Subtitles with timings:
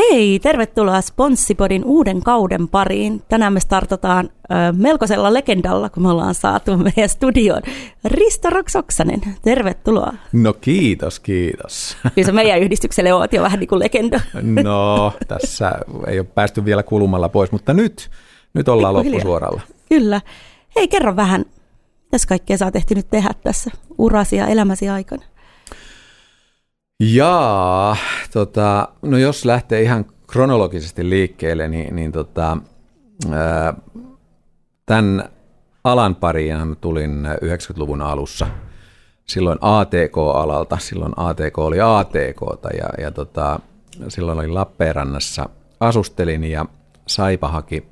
[0.00, 3.22] Hei, tervetuloa Sponssipodin uuden kauden pariin.
[3.28, 7.62] Tänään me startataan ö, melkoisella legendalla, kun me ollaan saatu meidän studioon
[8.04, 9.20] Risto Roksoksanen.
[9.42, 10.12] Tervetuloa.
[10.32, 11.96] No kiitos, kiitos.
[12.14, 14.20] Kyllä meidän yhdistykselle oot jo vähän niin kuin legenda.
[14.42, 15.72] No, tässä
[16.06, 18.10] ei ole päästy vielä kulmalla pois, mutta nyt,
[18.54, 19.60] nyt ollaan loppusuoralla.
[19.88, 20.20] Kyllä.
[20.76, 21.44] Hei, kerro vähän,
[22.12, 25.24] mitä kaikkea sä oot ehtinyt tehdä tässä urasi ja elämäsi aikana?
[27.00, 27.96] Jaa,
[28.32, 32.56] tota, no jos lähtee ihan kronologisesti liikkeelle, niin, niin tota,
[34.86, 35.28] tämän
[35.84, 38.46] alan pariin tulin 90-luvun alussa.
[39.26, 42.40] Silloin ATK-alalta, silloin ATK oli ATK,
[42.78, 43.60] ja, ja tota,
[44.08, 45.48] silloin oli Lappeenrannassa
[45.80, 46.66] asustelin ja
[47.06, 47.88] Saipa haki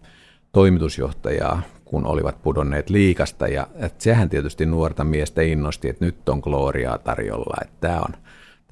[0.52, 3.48] toimitusjohtajaa, kun olivat pudonneet liikasta.
[3.48, 8.14] Ja että sehän tietysti nuorta miestä innosti, että nyt on Gloriaa tarjolla, että tämä on,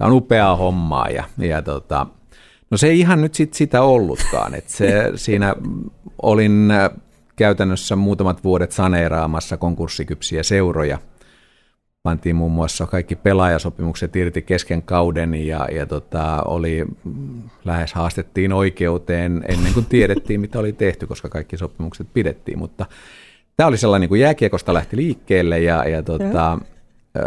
[0.01, 1.09] tämä on upeaa hommaa.
[1.09, 2.07] Ja, ja tota,
[2.69, 4.55] no se ei ihan nyt sit sitä ollutkaan.
[4.55, 5.55] Että se, siinä
[6.21, 6.73] olin
[7.35, 10.97] käytännössä muutamat vuodet saneeraamassa konkurssikypsiä seuroja.
[12.03, 16.85] Pantiin muun muassa kaikki pelaajasopimukset irti kesken kauden ja, ja tota, oli,
[17.65, 22.59] lähes haastettiin oikeuteen ennen kuin tiedettiin, mitä oli tehty, koska kaikki sopimukset pidettiin.
[22.59, 22.85] Mutta
[23.57, 26.59] tämä oli sellainen, niin kuin jääkiekosta lähti liikkeelle ja, ja tota,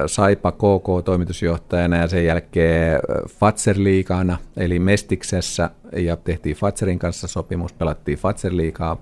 [0.06, 8.18] Saipa KK toimitusjohtajana ja sen jälkeen Fatser-liigana, eli Mestiksessä, ja tehtiin Fatserin kanssa sopimus, pelattiin
[8.18, 8.96] Fatser-liigaa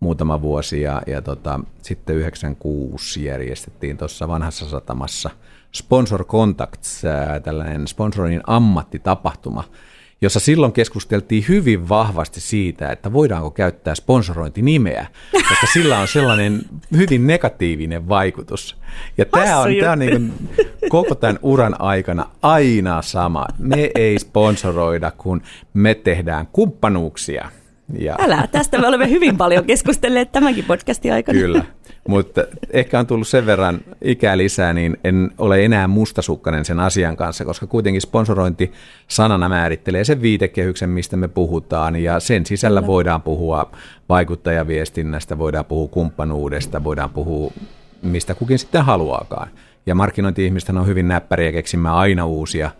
[0.00, 5.30] muutama vuosi, ja, ja tota, sitten 96 järjestettiin tuossa vanhassa satamassa
[5.74, 7.02] Sponsor Contacts,
[7.42, 9.64] tällainen sponsorin ammattitapahtuma,
[10.20, 16.62] jossa silloin keskusteltiin hyvin vahvasti siitä, että voidaanko käyttää sponsorointinimeä, koska sillä on sellainen
[16.96, 18.76] hyvin negatiivinen vaikutus.
[19.18, 20.32] Ja tämä on, tämä on niin kuin
[20.88, 23.46] koko tämän uran aikana aina sama.
[23.58, 25.42] Me ei sponsoroida, kun
[25.74, 27.50] me tehdään kumppanuuksia.
[27.98, 28.16] Ja...
[28.18, 31.38] Älä, tästä me olemme hyvin paljon keskustelleet tämänkin podcastin aikana.
[31.38, 31.64] Kyllä,
[32.08, 37.16] mutta ehkä on tullut sen verran ikää lisää, niin en ole enää mustasukkainen sen asian
[37.16, 38.72] kanssa, koska kuitenkin sponsorointi
[39.08, 42.92] sanana määrittelee sen viitekehyksen, mistä me puhutaan, ja sen sisällä Kyllä.
[42.92, 43.70] voidaan puhua
[44.08, 47.52] vaikuttajaviestinnästä, voidaan puhua kumppanuudesta, voidaan puhua
[48.04, 49.48] mistä kukin sitten haluaakaan.
[49.86, 52.70] Ja markkinointi-ihmistä on hyvin näppäriä keksimään aina uusia,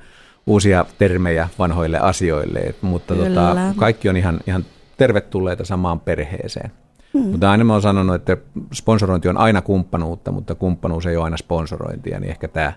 [0.46, 4.64] uusia termejä vanhoille asioille, mutta tota, kaikki on ihan, ihan
[4.96, 6.72] tervetulleita samaan perheeseen.
[7.14, 7.22] Hmm.
[7.22, 8.36] Mutta aina mä oon sanonut, että
[8.72, 12.72] sponsorointi on aina kumppanuutta, mutta kumppanuus ei ole aina sponsorointia, niin ehkä tämä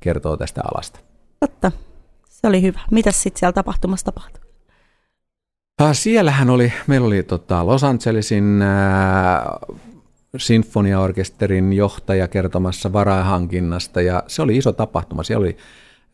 [0.00, 1.00] kertoo tästä alasta.
[1.40, 1.72] Totta.
[2.28, 2.80] Se oli hyvä.
[2.90, 4.44] Mitäs sitten siellä tapahtumassa tapahtui?
[5.82, 9.44] Ah, siellähän oli, meillä oli tota Los Angelesin äh,
[10.36, 15.22] sinfoniaorkesterin johtaja kertomassa varainhankinnasta ja se oli iso tapahtuma.
[15.22, 15.56] Siellä oli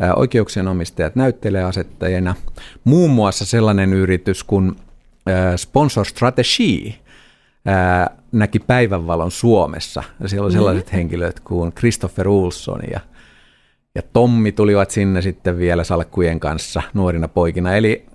[0.03, 2.35] äh, oikeuksien omistajat näyttelijäasettajina.
[2.85, 4.77] Muun muassa sellainen yritys kuin
[5.57, 6.93] Sponsor Strategy
[8.33, 10.03] näki päivänvalon Suomessa.
[10.21, 10.97] Ja siellä oli sellaiset mm-hmm.
[10.97, 13.01] henkilöt kuin Christopher Ulsson ja,
[13.95, 17.75] ja Tommi tulivat sinne sitten vielä salkkujen kanssa nuorina poikina.
[17.75, 18.07] Eli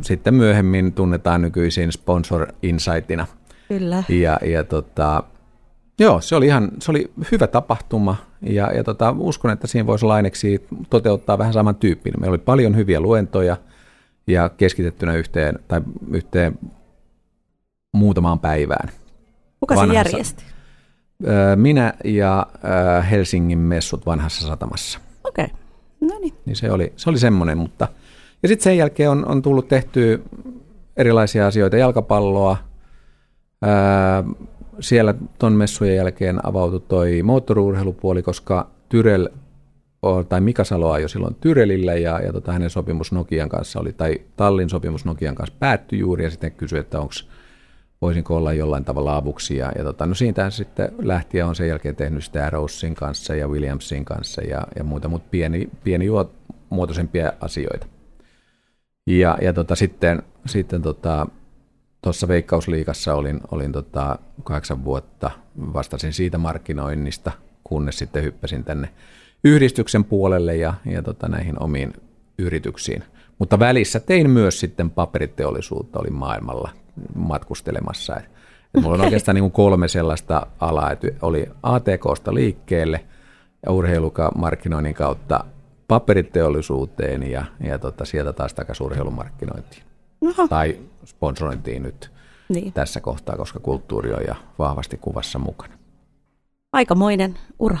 [0.00, 3.26] sitten myöhemmin tunnetaan nykyisin Sponsor Insightina.
[3.68, 4.04] Kyllä.
[4.08, 5.22] Ja, ja tota,
[5.98, 10.04] joo, se oli ihan se oli hyvä tapahtuma ja, ja tota, uskon, että siinä voisi
[10.04, 12.20] laineksi toteuttaa vähän saman tyyppinen.
[12.20, 13.56] Meillä oli paljon hyviä luentoja–
[14.26, 15.80] ja keskitettynä yhteen, tai
[16.10, 16.58] yhteen
[17.92, 18.88] muutamaan päivään.
[19.60, 20.44] Kuka se järjesti?
[21.56, 22.46] Minä ja
[23.10, 24.98] Helsingin messut vanhassa satamassa.
[25.24, 25.56] Okei, okay.
[26.00, 26.34] no niin.
[26.44, 27.88] niin se oli, se oli semmoinen, mutta...
[28.42, 30.22] Ja sitten sen jälkeen on, on tullut tehty
[30.96, 32.56] erilaisia asioita, jalkapalloa,
[33.62, 34.24] ää,
[34.80, 39.28] siellä ton messujen jälkeen avautui toi moottoriurheilupuoli, koska Tyrel
[40.28, 44.20] tai Mika Salo ajoi silloin Tyrelillä ja, ja tota, hänen sopimus Nokian kanssa oli, tai
[44.36, 47.14] Tallin sopimus Nokian kanssa päättyi juuri ja sitten kysyi, että onko
[48.02, 49.56] voisinko olla jollain tavalla avuksi.
[49.56, 53.34] Ja, ja tota, no siitä sitten lähti ja on sen jälkeen tehnyt sitä Rosein kanssa
[53.34, 56.06] ja Williamsin kanssa ja, ja muita, mutta pieni, pieni
[56.70, 57.86] muotoisempia asioita.
[59.06, 61.26] Ja, ja tota, sitten, sitten tota,
[62.02, 65.30] tuossa Veikkausliikassa olin, olin tota kahdeksan vuotta,
[65.74, 67.32] vastasin siitä markkinoinnista,
[67.64, 68.88] kunnes sitten hyppäsin tänne
[69.44, 71.92] yhdistyksen puolelle ja, ja tota, näihin omiin
[72.38, 73.04] yrityksiin.
[73.38, 76.70] Mutta välissä tein myös sitten paperiteollisuutta, olin maailmalla
[77.14, 78.16] matkustelemassa.
[78.16, 78.24] Et,
[78.74, 83.04] et mulla on oikeastaan niin kolme sellaista alaa, että oli ATKsta liikkeelle
[83.66, 85.44] ja urheilumarkkinoinnin kautta
[85.88, 89.82] paperiteollisuuteen ja, ja tota, sieltä taas takaisin urheilumarkkinointiin.
[90.20, 90.48] Oho.
[90.48, 92.10] Tai sponsorointiin nyt
[92.48, 92.72] niin.
[92.72, 95.74] tässä kohtaa, koska kulttuuri on ja vahvasti kuvassa mukana.
[96.72, 97.78] Aikamoinen ura.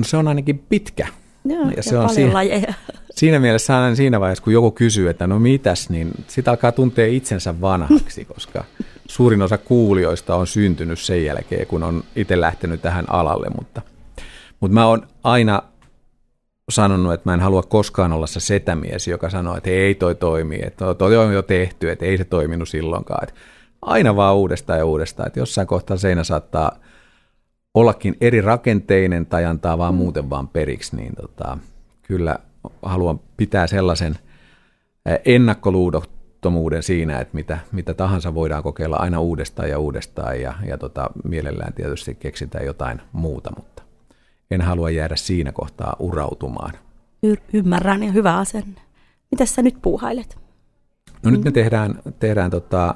[0.00, 1.06] No se on ainakin pitkä.
[1.44, 2.32] Joo, ja, ja se on siihen,
[3.10, 7.06] siinä mielessä aina siinä vaiheessa, kun joku kysyy, että no mitäs, niin sitä alkaa tuntea
[7.06, 8.64] itsensä vanhaksi, koska
[9.08, 13.82] suurin osa kuulijoista on syntynyt sen jälkeen, kun on itse lähtenyt tähän alalle, mutta,
[14.60, 15.62] mutta mä oon aina
[16.70, 20.60] sanonut, että mä en halua koskaan olla se setämies, joka sanoo, että ei toi toimi,
[20.62, 23.28] että toi on jo tehty, että ei se toiminut silloinkaan.
[23.28, 23.40] Että
[23.82, 26.78] aina vaan uudestaan ja uudestaan, että jossain kohtaa seinä saattaa
[27.74, 31.58] ollakin eri rakenteinen tai antaa vaan muuten vaan periksi, niin tota,
[32.02, 32.38] kyllä
[32.82, 34.18] haluan pitää sellaisen
[35.24, 41.10] ennakkoluudottomuuden siinä, että mitä, mitä tahansa voidaan kokeilla aina uudestaan ja uudestaan ja, ja tota,
[41.24, 43.82] mielellään tietysti keksitään jotain muuta, mutta
[44.50, 46.72] en halua jäädä siinä kohtaa urautumaan.
[47.22, 48.80] Y- ymmärrän ja hyvä asenne.
[49.30, 50.38] Mitä sä nyt puuhailet?
[51.22, 52.94] No nyt me tehdään, tehdään tota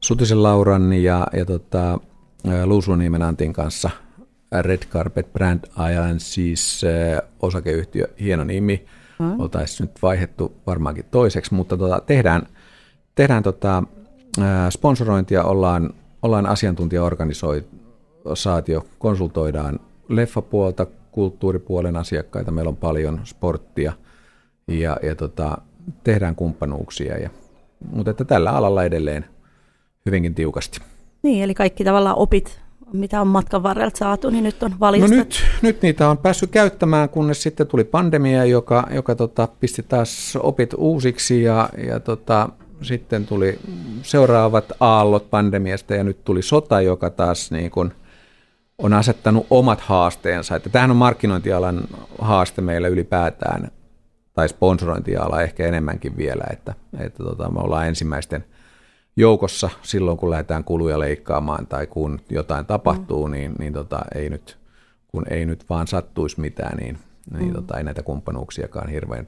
[0.00, 1.98] Sutisen Lauran ja, ja tota,
[2.64, 3.90] Luusuniemen Antin kanssa
[4.62, 6.82] Red Carpet Brand Alliance, siis
[7.42, 8.86] osakeyhtiö, hieno nimi.
[9.18, 9.40] Mm.
[9.40, 12.42] Oltaisiin nyt vaihettu varmaankin toiseksi, mutta tota, tehdään,
[13.14, 13.82] tehdään tota,
[14.70, 23.92] sponsorointia, ollaan, ollaan asiantuntijaorganisaatio, konsultoidaan leffapuolta, kulttuuripuolen asiakkaita, meillä on paljon sporttia
[24.68, 25.58] ja, ja tota,
[26.04, 27.30] tehdään kumppanuuksia, ja,
[27.92, 29.24] mutta että tällä alalla edelleen
[30.06, 30.80] hyvinkin tiukasti.
[31.22, 32.60] Niin, eli kaikki tavallaan opit,
[32.92, 35.16] mitä on matkan varrelta saatu, niin nyt on valistettu.
[35.16, 39.82] No nyt, nyt niitä on päässyt käyttämään, kunnes sitten tuli pandemia, joka, joka tota, pisti
[39.82, 42.48] taas opit uusiksi ja, ja tota,
[42.82, 43.58] sitten tuli
[44.02, 47.92] seuraavat aallot pandemiasta ja nyt tuli sota, joka taas niin kuin
[48.78, 50.56] on asettanut omat haasteensa.
[50.56, 51.80] Että tämähän on markkinointialan
[52.18, 53.70] haaste meillä ylipäätään,
[54.34, 58.44] tai sponsorointiala ehkä enemmänkin vielä, että, että tota, me ollaan ensimmäisten
[59.20, 63.32] joukossa silloin, kun lähdetään kuluja leikkaamaan tai kun jotain tapahtuu, mm.
[63.32, 64.58] niin, niin tota, ei nyt,
[65.08, 66.98] kun ei nyt vaan sattuisi mitään, niin,
[67.32, 67.52] niin mm.
[67.52, 69.26] tota, ei näitä kumppanuuksiakaan hirveän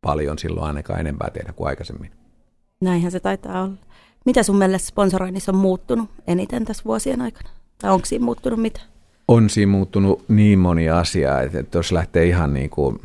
[0.00, 2.10] paljon silloin ainakaan enempää tehdä kuin aikaisemmin.
[2.80, 3.74] Näinhän se taitaa olla.
[4.24, 7.50] Mitä sun mielestä sponsoroinnissa on muuttunut eniten tässä vuosien aikana?
[7.78, 8.80] Tai onko siinä muuttunut mitä?
[9.28, 13.00] On siinä muuttunut niin moni asia, että, että jos lähtee ihan niin kuin,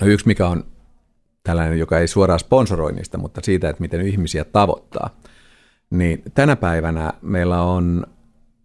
[0.00, 0.64] no yksi mikä on
[1.44, 5.10] tällainen, joka ei suoraan sponsoroinnista, mutta siitä, että miten ihmisiä tavoittaa,
[5.90, 8.06] niin tänä päivänä meillä on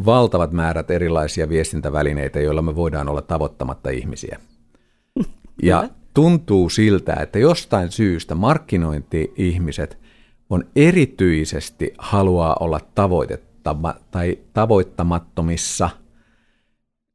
[0.06, 4.40] valtavat määrät erilaisia viestintävälineitä, joilla me voidaan olla tavoittamatta ihmisiä.
[5.64, 9.98] Ja tuntuu siltä, että jostain syystä markkinointi-ihmiset
[10.50, 15.90] on erityisesti haluaa olla tavoitettama, tai tavoittamattomissa–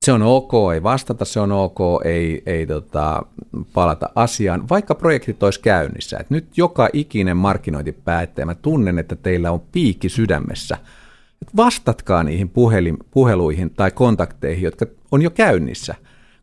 [0.04, 3.22] se on ok, ei vastata, se on ok, ei, ei tota,
[3.72, 6.18] palata asiaan, vaikka projektit olisi käynnissä.
[6.20, 10.76] Et nyt joka ikinen markkinointipäättäjä, mä tunnen, että teillä on piikki sydämessä.
[11.42, 15.94] Et vastatkaa niihin puhelin, puheluihin tai kontakteihin, jotka on jo käynnissä.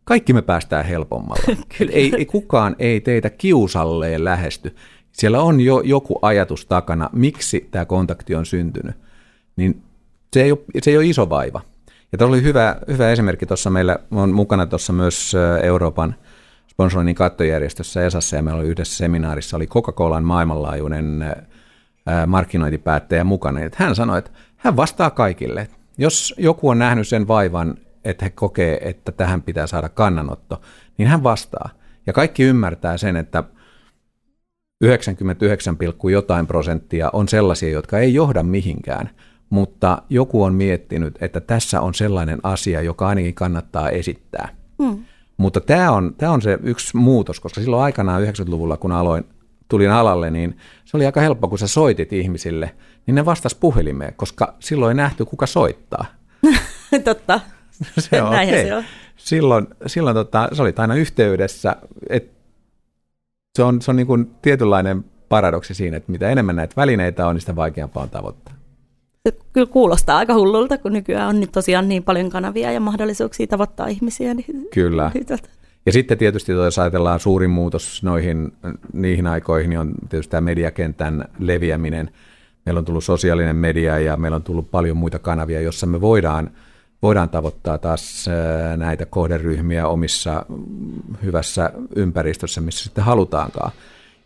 [0.04, 1.56] Kaikki me päästään helpommalla.
[1.92, 4.76] ei, ei, kukaan ei teitä kiusalleen lähesty.
[5.12, 8.96] Siellä on jo joku ajatus takana, miksi tämä kontakti on syntynyt.
[9.56, 9.82] Niin
[10.34, 11.62] se ei ole, se ei ole iso vaiva.
[12.12, 16.16] Ja tuolla oli hyvä, hyvä esimerkki tuossa meillä, on mukana tuossa myös Euroopan
[16.68, 21.36] sponsoroinnin kattojärjestössä ESassa ja meillä oli yhdessä seminaarissa, oli Coca-Colan maailmanlaajuinen
[22.28, 23.60] markkinointipäättäjä mukana.
[23.60, 25.68] Että hän sanoi, että hän vastaa kaikille.
[25.98, 30.62] Jos joku on nähnyt sen vaivan, että he kokee, että tähän pitää saada kannanotto,
[30.98, 31.70] niin hän vastaa.
[32.08, 33.44] Ja kaikki ymmärtää sen, että
[34.82, 35.78] 99,
[36.12, 39.10] jotain prosenttia on sellaisia, jotka ei johda mihinkään–
[39.52, 44.50] mutta joku on miettinyt, että tässä on sellainen asia, joka ainakin kannattaa esittää.
[44.84, 45.04] Hmm.
[45.38, 49.26] Mutta tämä on, tämä on se yksi muutos, koska silloin aikanaan 90-luvulla, kun aloin,
[49.68, 54.14] tulin alalle, niin se oli aika helppo, kun sä soitit ihmisille, niin ne vastas puhelimeen,
[54.14, 56.06] koska silloin ei nähty, kuka soittaa.
[57.04, 57.40] Totta.
[58.00, 58.68] se on Näinhän okay.
[58.68, 58.84] se on.
[59.18, 61.76] Silloin, silloin tota, se oli aina yhteydessä.
[62.10, 62.32] Et
[63.56, 67.36] se on, se on niin kuin tietynlainen paradoksi siinä, että mitä enemmän näitä välineitä on,
[67.36, 68.61] niin sitä vaikeampaa on tavoittaa
[69.30, 73.48] se kyllä kuulostaa aika hullulta, kun nykyään on nyt tosiaan niin paljon kanavia ja mahdollisuuksia
[73.48, 74.34] tavoittaa ihmisiä.
[74.34, 75.12] Niin, kyllä.
[75.14, 75.50] Niin, tuota.
[75.86, 78.54] Ja sitten tietysti, jos ajatellaan suurin muutos noihin,
[78.94, 82.12] niihin aikoihin, niin on tietysti tämä mediakentän leviäminen.
[82.66, 86.52] Meillä on tullut sosiaalinen media ja meillä on tullut paljon muita kanavia, joissa me voidaan,
[87.02, 88.26] voidaan tavoittaa taas
[88.78, 90.46] näitä kohderyhmiä omissa
[91.24, 93.72] hyvässä ympäristössä, missä sitten halutaankaan.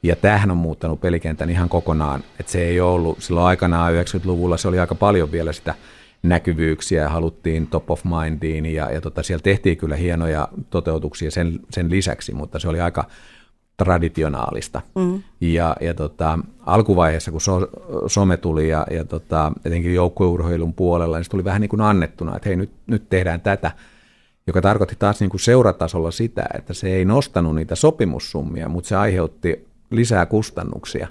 [0.06, 4.68] Ja tämähän on muuttanut pelikentän ihan kokonaan, että se ei ollut silloin aikanaan 90-luvulla, se
[4.68, 5.76] oli aika paljon vielä sitä
[6.24, 11.60] näkyvyyksiä ja haluttiin top of mindiin ja, ja tota, siellä tehtiin kyllä hienoja toteutuksia sen,
[11.70, 13.06] sen lisäksi, mutta se oli aika
[13.78, 14.82] traditionaalista.
[14.96, 15.24] Mm.
[15.42, 17.68] Ja, ja tota, alkuvaiheessa, kun so,
[18.08, 22.36] some tuli ja, ja tota, etenkin joukkueurheilun puolella, niin se tuli vähän niin kuin annettuna,
[22.36, 23.72] että hei nyt, nyt tehdään tätä.
[24.48, 28.96] joka tarkoitti taas niin kuin seuratasolla sitä, että se ei nostanut niitä sopimussummia, mutta se
[28.96, 31.08] aiheutti lisää kustannuksia,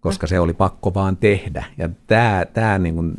[0.00, 1.64] koska se oli pakko vaan tehdä.
[1.78, 3.14] Ja tämä, tämä niin kuin,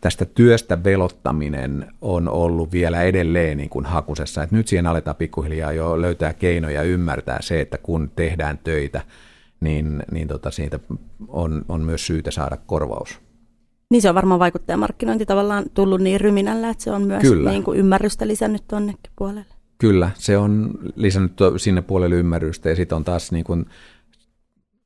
[0.00, 4.42] tästä työstä velottaminen on ollut vielä edelleen niin kuin hakusessa.
[4.42, 9.00] Et nyt siihen aletaan pikkuhiljaa jo löytää keinoja ymmärtää se, että kun tehdään töitä,
[9.60, 10.78] niin, niin tota, siitä
[11.28, 13.20] on, on myös syytä saada korvaus.
[13.90, 17.50] Niin se on varmaan vaikuttajamarkkinointi tavallaan tullut niin ryminällä, että se on myös Kyllä.
[17.50, 19.55] Niin kuin ymmärrystä lisännyt tuonnekin puolelle.
[19.78, 23.66] Kyllä, se on lisännyt sinne puolelle ymmärrystä ja sitten on taas niin kuin,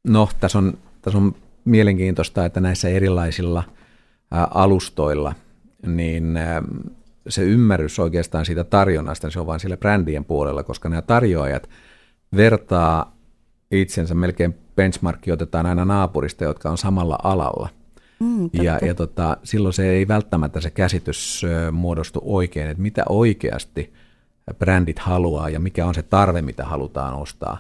[0.05, 3.63] no tässä on, tässä on mielenkiintoista, että näissä erilaisilla
[4.51, 5.35] alustoilla,
[5.87, 6.39] niin
[7.29, 11.69] se ymmärrys oikeastaan siitä tarjonnasta, se on vain sillä brändien puolella, koska nämä tarjoajat
[12.37, 13.17] vertaa
[13.71, 17.69] itsensä melkein benchmarkki otetaan aina naapurista, jotka on samalla alalla–
[18.21, 23.93] Mm, ja ja tota, silloin se ei välttämättä se käsitys muodostu oikein, että mitä oikeasti
[24.59, 27.59] brändit haluaa ja mikä on se tarve, mitä halutaan ostaa.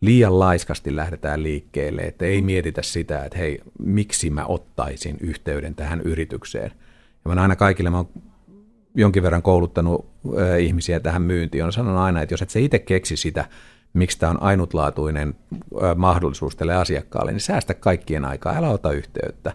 [0.00, 6.00] Liian laiskasti lähdetään liikkeelle, että ei mietitä sitä, että hei, miksi mä ottaisin yhteyden tähän
[6.00, 6.72] yritykseen.
[7.24, 8.08] Ja mä aina kaikille, mä oon
[8.94, 10.06] jonkin verran kouluttanut
[10.58, 13.44] ihmisiä tähän myyntiin, on sanonut aina, että jos et sä itse keksi sitä,
[13.92, 15.34] miksi tämä on ainutlaatuinen
[15.96, 19.52] mahdollisuus tälle asiakkaalle, niin säästä kaikkien aikaa, älä ota yhteyttä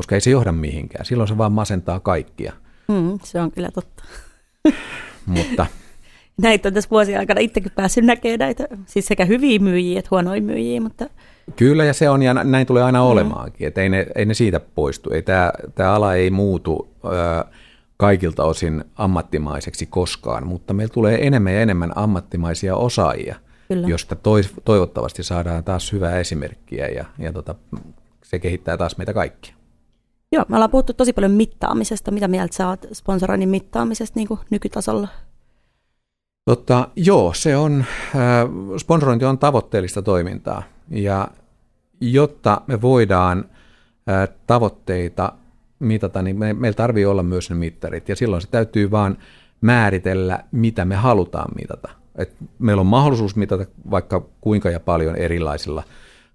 [0.00, 1.04] koska ei se johda mihinkään.
[1.04, 2.52] Silloin se vaan masentaa kaikkia.
[2.88, 4.04] Mm, se on kyllä totta.
[5.26, 5.66] Mutta
[6.42, 10.42] näitä on tässä vuosien aikana itsekin päässyt näkemään näitä, siis sekä hyviä myyjiä että huonoja
[10.42, 11.06] myyjiä, mutta...
[11.56, 13.06] Kyllä, ja se on, ja näin tulee aina mm.
[13.06, 15.10] olemaankin, että ei ne, ei ne siitä poistu.
[15.10, 17.44] Ei tämä, tämä ala ei muutu ö,
[17.96, 23.36] kaikilta osin ammattimaiseksi koskaan, mutta meillä tulee enemmän ja enemmän ammattimaisia osaajia,
[23.68, 23.88] Kyllä.
[23.88, 24.16] josta
[24.64, 27.54] toivottavasti saadaan taas hyvää esimerkkiä, ja, ja tota,
[28.24, 29.54] se kehittää taas meitä kaikkia.
[30.32, 32.10] Joo, me ollaan puhuttu tosi paljon mittaamisesta.
[32.10, 35.08] Mitä mieltä sä oot sponsoroinnin mittaamisesta niin kuin nykytasolla?
[36.44, 41.28] Totta, joo, se on, äh, sponsorointi on tavoitteellista toimintaa ja
[42.00, 43.44] jotta me voidaan
[44.08, 45.32] äh, tavoitteita
[45.78, 49.18] mitata, niin me, meillä tarvii olla myös ne mittarit ja silloin se täytyy vaan
[49.60, 51.88] määritellä, mitä me halutaan mitata.
[52.16, 55.82] Et meillä on mahdollisuus mitata vaikka kuinka ja paljon erilaisilla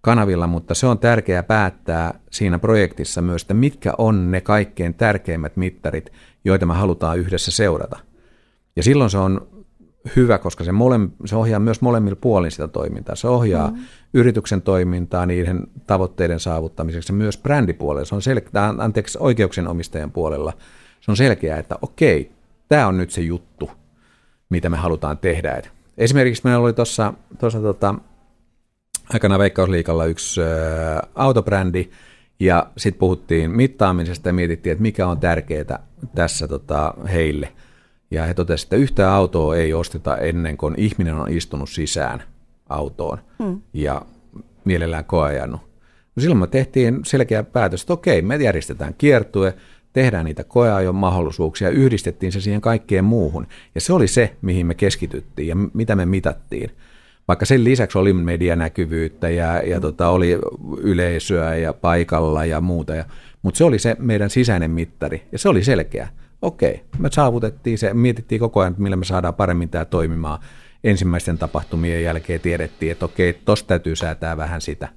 [0.01, 5.57] kanavilla, mutta se on tärkeää päättää siinä projektissa myös, että mitkä on ne kaikkein tärkeimmät
[5.57, 6.11] mittarit,
[6.45, 7.99] joita me halutaan yhdessä seurata.
[8.75, 9.47] Ja silloin se on
[10.15, 13.15] hyvä, koska se, mole, se ohjaa myös molemmilla puolin sitä toimintaa.
[13.15, 13.85] Se ohjaa mm-hmm.
[14.13, 18.05] yrityksen toimintaa niiden tavoitteiden saavuttamiseksi ja myös brändipuolella.
[18.05, 20.53] Se on selkeä, anteeksi, oikeuksien omistajan puolella.
[21.01, 22.31] Se on selkeää, että okei,
[22.69, 23.71] tämä on nyt se juttu,
[24.49, 25.51] mitä me halutaan tehdä.
[25.51, 27.13] Et esimerkiksi meillä oli tuossa
[27.61, 27.95] tota,
[29.13, 30.45] aikana Veikkausliikalla yksi ä,
[31.15, 31.89] autobrändi,
[32.39, 35.79] ja sitten puhuttiin mittaamisesta ja mietittiin, että mikä on tärkeää
[36.15, 37.51] tässä tota, heille.
[38.15, 42.23] Ja he totesivat, että yhtään autoa ei osteta ennen kuin ihminen on istunut sisään
[42.69, 43.61] autoon hmm.
[43.73, 44.01] ja
[44.65, 45.61] mielellään koeajanut.
[46.15, 49.53] No silloin me tehtiin selkeä päätös, että okei, me järjestetään kiertue,
[49.93, 53.47] tehdään niitä koeajon mahdollisuuksia, yhdistettiin se siihen kaikkeen muuhun.
[53.75, 56.71] Ja se oli se, mihin me keskityttiin ja mitä me mitattiin
[57.27, 60.39] vaikka sen lisäksi oli medianäkyvyyttä ja, ja tota, oli
[60.77, 63.05] yleisöä ja paikalla ja muuta, ja,
[63.41, 66.09] mutta se oli se meidän sisäinen mittari ja se oli selkeä.
[66.41, 70.39] Okei, me saavutettiin se, mietittiin koko ajan, millä me saadaan paremmin tämä toimimaan.
[70.83, 74.87] Ensimmäisten tapahtumien jälkeen tiedettiin, että okei, tosta täytyy säätää vähän sitä.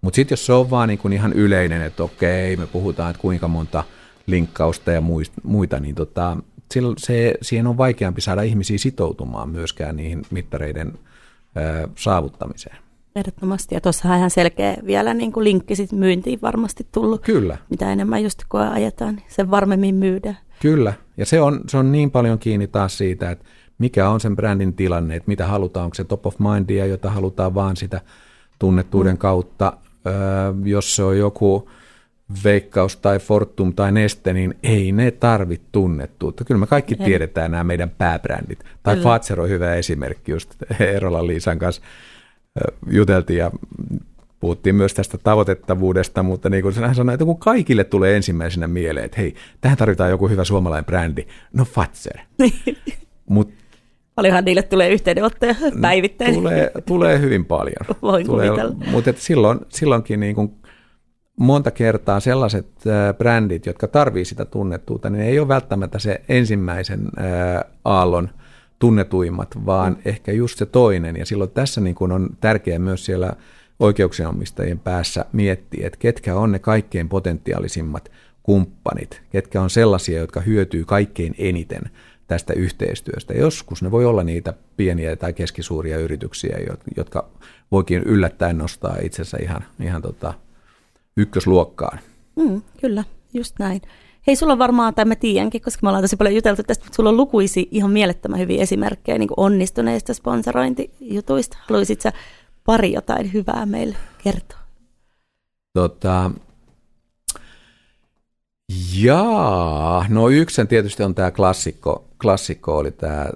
[0.00, 3.20] Mutta sitten jos se on vaan niin kuin ihan yleinen, että okei, me puhutaan, että
[3.20, 3.84] kuinka monta
[4.26, 5.02] linkkausta ja
[5.42, 6.36] muita, niin tota,
[6.98, 10.92] se, siihen on vaikeampi saada ihmisiä sitoutumaan myöskään niihin mittareiden
[11.98, 12.76] saavuttamiseen.
[13.16, 13.74] Ehdottomasti.
[13.74, 17.22] Ja tuossa on ihan selkeä vielä niin kuin linkki sit myyntiin varmasti tullut.
[17.22, 17.58] Kyllä.
[17.70, 20.38] Mitä enemmän just kun ajetaan, niin sen varmemmin myydään.
[20.60, 20.92] Kyllä.
[21.16, 23.44] Ja se on, se on niin paljon kiinni taas siitä, että
[23.78, 27.54] mikä on sen brändin tilanne, että mitä halutaan, onko se top of mindia, jota halutaan
[27.54, 28.00] vaan sitä
[28.58, 29.18] tunnettuuden mm.
[29.18, 29.72] kautta.
[30.06, 30.12] Öö,
[30.64, 31.70] jos se on joku
[32.44, 36.44] Veikkaus tai Fortum tai Neste, niin ei ne tarvitse tunnettuutta.
[36.44, 37.06] Kyllä me kaikki ei.
[37.06, 38.64] tiedetään nämä meidän pääbrändit.
[38.82, 39.04] Tai Kyllä.
[39.04, 41.82] Fatser on hyvä esimerkki, just Erolan Liisan kanssa
[42.90, 43.50] juteltiin ja
[44.40, 49.04] puhuttiin myös tästä tavoitettavuudesta, mutta niin kuin hän sanoi, että kun kaikille tulee ensimmäisenä mieleen,
[49.06, 52.18] että hei, tähän tarvitaan joku hyvä suomalainen brändi, no Fatser.
[53.28, 53.50] Mut,
[54.14, 56.34] Paljonhan niille tulee yhteydenottoja päivittäin.
[56.34, 57.96] Tulee, tulee hyvin paljon.
[58.02, 58.50] Voin tulee,
[58.92, 60.52] Mutta silloin, silloinkin niin kuin
[61.36, 62.66] monta kertaa sellaiset
[63.18, 67.00] brändit, jotka tarvii sitä tunnettuutta, niin ei ole välttämättä se ensimmäisen
[67.84, 68.28] aallon
[68.78, 69.98] tunnetuimmat, vaan mm.
[70.04, 71.16] ehkä just se toinen.
[71.16, 73.32] Ja silloin tässä niin kuin on tärkeää myös siellä
[73.80, 78.10] oikeuksenomistajien päässä miettiä, että ketkä on ne kaikkein potentiaalisimmat
[78.42, 81.82] kumppanit, ketkä on sellaisia, jotka hyötyy kaikkein eniten
[82.26, 83.34] tästä yhteistyöstä.
[83.34, 86.58] Joskus ne voi olla niitä pieniä tai keskisuuria yrityksiä,
[86.96, 87.28] jotka
[87.72, 90.34] voikin yllättäen nostaa itsensä ihan, ihan tota
[91.16, 91.98] ykkösluokkaan.
[92.36, 93.04] Mm, kyllä,
[93.34, 93.82] just näin.
[94.26, 96.96] Hei, sulla on varmaan, tai mä tiedänkin, koska me ollaan tosi paljon juteltu tästä, mutta
[96.96, 101.58] sulla on lukuisi ihan mielettömän hyviä esimerkkejä niin onnistuneista sponsorointijutuista.
[101.68, 102.12] Haluaisit sä
[102.68, 104.58] pari jotain hyvää meille kertoa?
[105.72, 106.30] Tota,
[108.94, 113.26] jaa, no yksi tietysti on tämä klassikko, klassikko oli tämä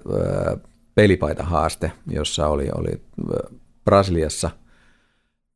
[0.94, 3.02] pelipaita-haaste, jossa oli, oli
[3.84, 4.50] Brasiliassa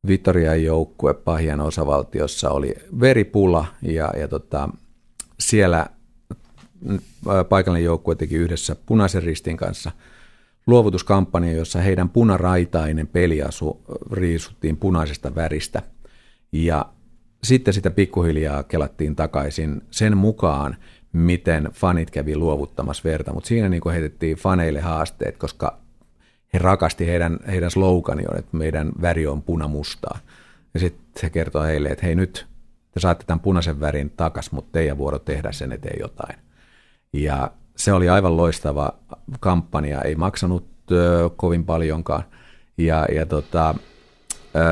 [0.07, 4.69] Vitorian joukkue Pahian osavaltiossa oli veripula ja, ja tota,
[5.39, 5.85] siellä
[7.49, 9.91] paikallinen joukkue teki yhdessä Punaisen ristin kanssa
[10.67, 13.81] luovutuskampanja, jossa heidän punaraitainen peliasu
[14.11, 15.81] riisuttiin punaisesta väristä.
[16.51, 16.85] Ja
[17.43, 20.77] sitten sitä pikkuhiljaa kelattiin takaisin sen mukaan,
[21.13, 25.79] miten fanit kävi luovuttamassa verta, mutta siinä niin heitettiin faneille haasteet, koska
[26.53, 30.19] he rakasti heidän, heidän slogani on, että meidän väri on punamustaa.
[30.73, 32.47] Ja sitten se kertoo heille, että hei nyt
[32.91, 36.35] te saatte tämän punaisen värin takas, mutta teidän vuoro tehdä sen eteen jotain.
[37.13, 38.93] Ja se oli aivan loistava
[39.39, 42.23] kampanja, ei maksanut ö, kovin paljonkaan.
[42.77, 43.75] Ja, ja tota,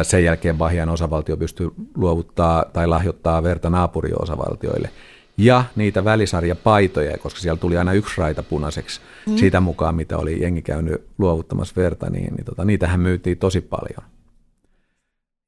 [0.03, 4.89] sen jälkeen Bahian osavaltio pystyi luovuttaa tai lahjoittaa verta naapuriosavaltioille.
[5.37, 9.37] Ja niitä välisarjapaitoja, koska siellä tuli aina yksi raita punaiseksi mm.
[9.37, 14.09] siitä mukaan, mitä oli jengi käynyt luovuttamassa verta, niin, niin tota, niitähän myytiin tosi paljon.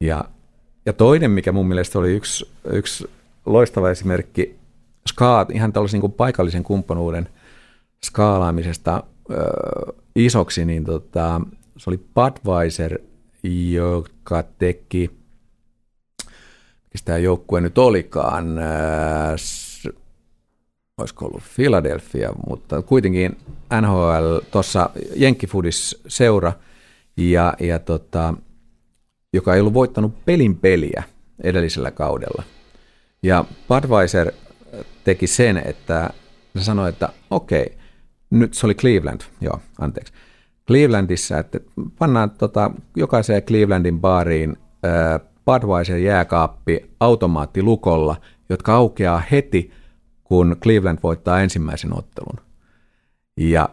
[0.01, 0.25] Ja
[0.87, 3.09] ja toinen, mikä mun mielestä oli yksi, yksi
[3.45, 4.55] loistava esimerkki
[5.07, 7.29] ska, ihan tällaisen niin paikallisen kumppanuuden
[8.05, 9.35] skaalaamisesta ö,
[10.15, 11.41] isoksi, niin tota,
[11.77, 12.99] se oli Budweiser,
[13.71, 15.11] joka teki,
[16.83, 18.61] mikä tämä joukkue nyt olikaan, ö,
[20.97, 23.37] olisiko ollut Philadelphia, mutta kuitenkin
[23.81, 26.53] NHL tuossa Jenkkifudis seura,
[27.17, 28.33] ja, ja tota,
[29.33, 31.03] joka ei ollut voittanut pelin peliä
[31.43, 32.43] edellisellä kaudella.
[33.23, 34.31] Ja Budweiser
[35.03, 36.09] teki sen, että
[36.57, 37.77] se sanoi, että okei,
[38.29, 40.13] nyt se oli Cleveland, joo, anteeksi.
[40.67, 41.59] Clevelandissa, että
[41.99, 48.15] pannaan tota, jokaiseen Clevelandin baariin äh, Budweiser jääkaappi automaattilukolla,
[48.49, 49.71] jotka aukeaa heti,
[50.23, 52.39] kun Cleveland voittaa ensimmäisen ottelun.
[53.37, 53.69] Ja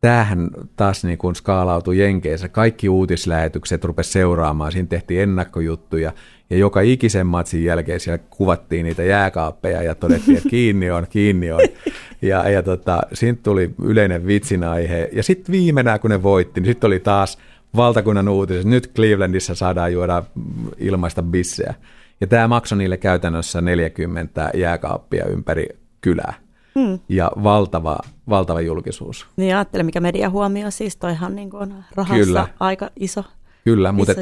[0.00, 2.48] tämähän taas niin kuin skaalautui Jenkeissä.
[2.48, 6.12] Kaikki uutislähetykset rupesi seuraamaan, siinä tehtiin ennakkojuttuja
[6.50, 11.52] ja joka ikisen matsin jälkeen siellä kuvattiin niitä jääkaappeja ja todettiin, että kiinni on, kiinni
[11.52, 11.60] on.
[12.22, 15.08] Ja, ja tota, siitä tuli yleinen vitsin aihe.
[15.12, 17.38] Ja sitten viimeinen, kun ne voitti, niin sitten oli taas
[17.76, 20.22] valtakunnan uutiset, nyt Clevelandissa saadaan juoda
[20.78, 21.74] ilmaista bissejä.
[22.20, 25.68] Ja tämä maksoi niille käytännössä 40 jääkaappia ympäri
[26.00, 26.45] kylää
[26.76, 26.98] hmm.
[27.08, 29.26] ja valtava, valtava julkisuus.
[29.36, 32.48] Niin ajattele, mikä media huomio siis, toihan niin kuin rahassa Kyllä.
[32.60, 33.24] aika iso.
[33.64, 34.12] Kyllä, iso mutta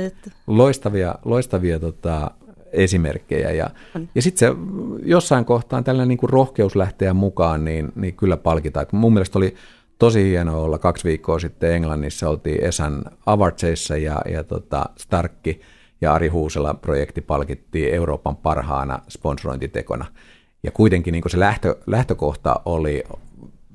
[0.46, 2.30] loistavia, loistavia tota,
[2.72, 3.50] esimerkkejä.
[3.50, 3.70] Ja,
[4.14, 4.56] ja sitten se
[5.04, 8.86] jossain kohtaa tällainen niin kuin rohkeus lähteä mukaan, niin, niin kyllä palkitaan.
[8.92, 9.54] Mun mielestä oli
[9.98, 15.60] tosi hienoa olla kaksi viikkoa sitten Englannissa, oltiin Esan Awardsissa ja, ja tota Starkki
[16.00, 20.06] ja Ari Huusela projekti palkittiin Euroopan parhaana sponsorointitekona.
[20.64, 23.04] Ja kuitenkin niin kuin se lähtö, lähtökohta oli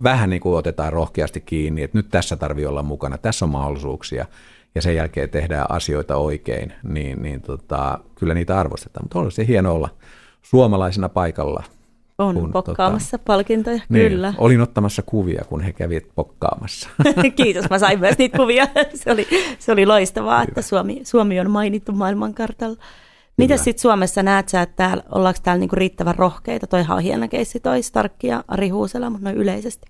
[0.04, 4.26] vähän niin kuin otetaan rohkeasti kiinni, että nyt tässä tarvii olla mukana, tässä on mahdollisuuksia
[4.76, 9.06] ja sen jälkeen tehdään asioita oikein, niin, niin tota, kyllä niitä arvostetaan.
[9.06, 9.90] Mutta on se hieno olla
[10.42, 11.64] suomalaisena paikalla.
[12.18, 14.34] On kun, pokkaamassa tota, palkintoja, niin, kyllä.
[14.38, 16.90] Olin ottamassa kuvia, kun he kävivät pokkaamassa.
[17.36, 18.68] Kiitos, mä sain myös niitä kuvia.
[19.04, 19.28] Se oli,
[19.60, 20.48] se oli loistavaa, Hyvä.
[20.48, 22.78] että Suomi, Suomi on mainittu maailmankartalla.
[23.40, 26.68] Miten sitten Suomessa näet sä, että täällä, ollaanko täällä niinku riittävän rohkeita?
[26.68, 29.88] Toihan on hieno keissi toi Starkki ja Ari Huusela, mutta noin yleisesti.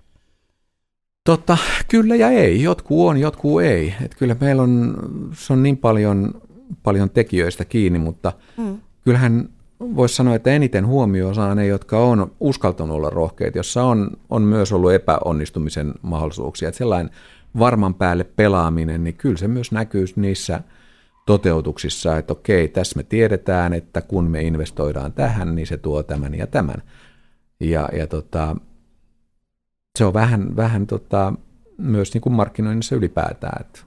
[1.24, 1.58] Totta,
[1.88, 2.62] kyllä ja ei.
[2.62, 3.94] Jotkut on, jotkut ei.
[4.04, 4.96] Et kyllä meillä on,
[5.32, 6.42] se on niin paljon,
[6.82, 8.78] paljon tekijöistä kiinni, mutta mm.
[9.04, 9.48] kyllähän
[9.80, 14.42] voisi sanoa, että eniten huomioon saa ne, jotka on uskaltanut olla rohkeita, jossa on, on
[14.42, 16.68] myös ollut epäonnistumisen mahdollisuuksia.
[16.68, 17.12] Et sellainen
[17.58, 20.60] varman päälle pelaaminen, niin kyllä se myös näkyy niissä–
[21.30, 26.34] toteutuksissa, että okei, tässä me tiedetään, että kun me investoidaan tähän, niin se tuo tämän
[26.34, 26.82] ja tämän.
[27.60, 28.56] Ja, ja tota,
[29.98, 31.32] se on vähän, vähän tota,
[31.78, 33.60] myös niin kuin markkinoinnissa ylipäätään.
[33.60, 33.80] Että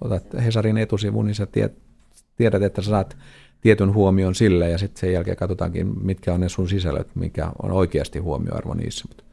[0.00, 1.46] otat Hesarin etusivun, niin sä
[2.36, 3.16] tiedät, että sä saat
[3.60, 7.70] tietyn huomion sille ja sitten sen jälkeen katsotaankin, mitkä on ne sun sisällöt, mikä on
[7.72, 9.04] oikeasti huomioarvo niissä.
[9.08, 9.24] Mutta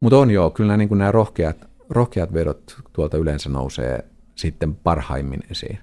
[0.00, 1.56] mut on joo, kyllä niin nämä rohkeat,
[1.90, 5.78] rohkeat vedot tuolta yleensä nousee sitten parhaimmin esiin.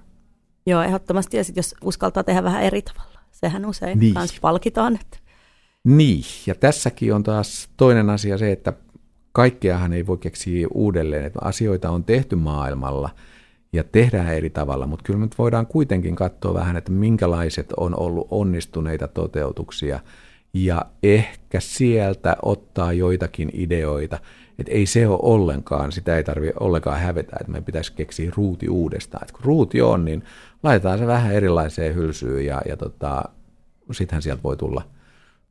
[0.68, 1.38] Joo, ehdottomasti.
[1.38, 4.14] Ja sitten jos uskaltaa tehdä vähän eri tavalla, sehän usein niin.
[4.42, 4.96] palkitaan.
[4.96, 5.18] Että.
[5.84, 8.74] Niin, ja tässäkin on taas toinen asia se, että
[9.32, 13.10] kaikkeahan ei voi keksiä uudelleen, että asioita on tehty maailmalla
[13.74, 18.28] ja tehdään eri tavalla, mutta kyllä me voidaan kuitenkin katsoa vähän, että minkälaiset on ollut
[18.32, 20.00] onnistuneita toteutuksia
[20.54, 24.20] ja ehkä sieltä ottaa joitakin ideoita,
[24.60, 28.70] että ei se ole ollenkaan, sitä ei tarvitse ollenkaan hävetä, että me pitäisi keksiä ruuti
[28.70, 29.24] uudestaan.
[29.24, 30.24] Että kun ruuti on, niin
[30.64, 33.24] laitetaan se vähän erilaiseen hylsyyn ja, ja tota,
[33.92, 34.82] sittenhän sieltä voi tulla,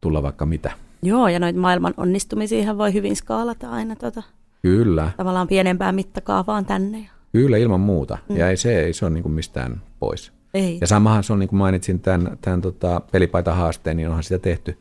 [0.01, 0.71] tulla vaikka mitä.
[1.03, 4.23] Joo, ja noita maailman onnistumisia voi hyvin skaalata aina tota,
[4.63, 5.11] Kyllä.
[5.17, 7.11] tavallaan pienempään mittakaavaan tänne.
[7.33, 8.19] Kyllä, ilman muuta.
[8.29, 8.37] Mm.
[8.37, 10.33] Ja ei se, ei se ole niin mistään pois.
[10.55, 10.79] Ei.
[10.81, 14.79] Ja samahan se on, niin kuin mainitsin tämän, tämän tota, pelipaita-haasteen, niin onhan sitä tehty,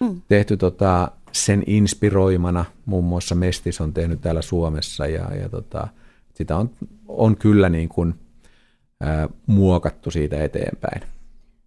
[0.00, 0.22] mm.
[0.28, 2.64] tehty tota, sen inspiroimana.
[2.86, 5.88] Muun muassa Mestis on tehnyt täällä Suomessa ja, ja tota,
[6.34, 6.70] sitä on,
[7.08, 8.14] on kyllä niin kuin,
[9.00, 11.02] ää, muokattu siitä eteenpäin.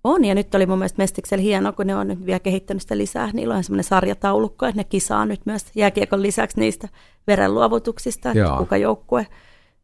[0.04, 2.98] On, ja nyt oli mun mielestä Mestiksellä hieno, kun ne on nyt vielä kehittänyt sitä
[2.98, 3.30] lisää.
[3.34, 6.90] Niillä on semmoinen sarjataulukko, että ne kisaa nyt myös jääkiekon lisäksi niistä
[7.28, 8.58] verenluovutuksista, että Joo.
[8.58, 9.28] kuka joukkue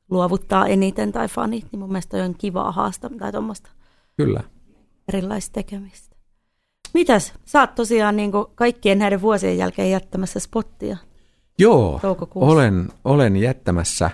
[0.10, 3.70] luovuttaa eniten tai fanit, niin mun mielestä on kivaa haastaa tai tuommoista.
[4.18, 4.44] Kyllä.
[5.08, 6.16] Erilaista tekemistä.
[6.94, 7.34] Mitäs?
[7.46, 10.98] Sä oot tosiaan niin kaikkien näiden vuosien jälkeen jättämässä spottia.
[11.60, 12.00] Joo,
[12.36, 14.10] olen, olen jättämässä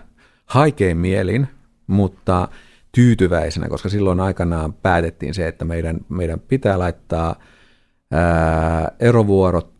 [0.45, 1.47] haikein mielin,
[1.87, 2.47] mutta
[2.95, 7.35] tyytyväisenä, koska silloin aikanaan päätettiin se, että meidän, meidän pitää laittaa
[8.11, 9.73] ää, erovuorot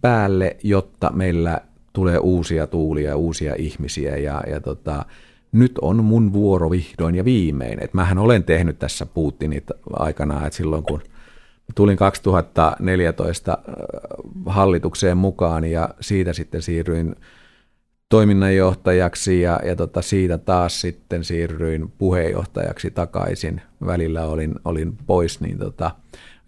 [0.00, 1.60] päälle, jotta meillä
[1.92, 5.04] tulee uusia tuulia, uusia ihmisiä ja, ja tota,
[5.52, 7.82] nyt on mun vuoro vihdoin ja viimein.
[7.82, 11.02] Et mähän olen tehnyt tässä Putinit aikanaan, että silloin kun
[11.74, 13.58] tulin 2014
[14.46, 17.16] hallitukseen mukaan ja siitä sitten siirryin
[18.08, 23.60] toiminnanjohtajaksi ja, ja tota, siitä taas sitten siirryin puheenjohtajaksi takaisin.
[23.86, 25.90] Välillä olin, olin pois, niin tota,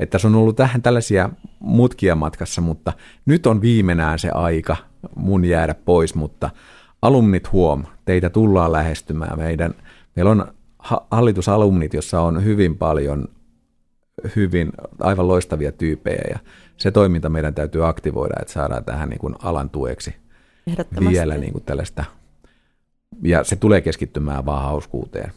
[0.00, 2.92] että tässä on ollut tähän tällaisia mutkia matkassa, mutta
[3.26, 4.76] nyt on viimeinään se aika
[5.16, 6.50] mun jäädä pois, mutta
[7.02, 9.38] alumnit huom, teitä tullaan lähestymään.
[9.38, 9.74] Meidän,
[10.16, 10.54] meillä on
[11.10, 13.28] hallitusalumnit, jossa on hyvin paljon
[14.36, 16.38] hyvin aivan loistavia tyyppejä ja
[16.76, 20.14] se toiminta meidän täytyy aktivoida, että saadaan tähän niin kuin alan tueksi
[21.08, 22.04] vielä niin kuin tällaista,
[23.22, 25.32] ja se tulee keskittymään vaan hauskuuteen.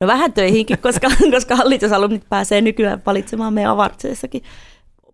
[0.00, 4.42] No vähän töihinkin, koska, koska hallitusalumnit pääsee nykyään valitsemaan meidän avartseessakin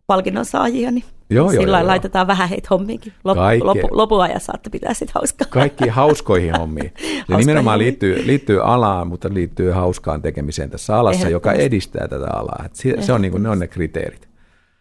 [0.06, 3.12] palkinnon saajia, niin joo, sillä joo, joo, laitetaan vähän heitä hommiinkin.
[3.24, 5.46] Lop, lopu, lopuajassa saatte pitää sitten hauskaa.
[5.50, 6.92] Kaikki hauskoihin hommiin.
[7.28, 12.64] Ja nimenomaan liittyy, liittyy alaan, mutta liittyy hauskaan tekemiseen tässä alassa, joka edistää tätä alaa.
[12.72, 14.28] Se, se on niin kuin, ne on ne kriteerit.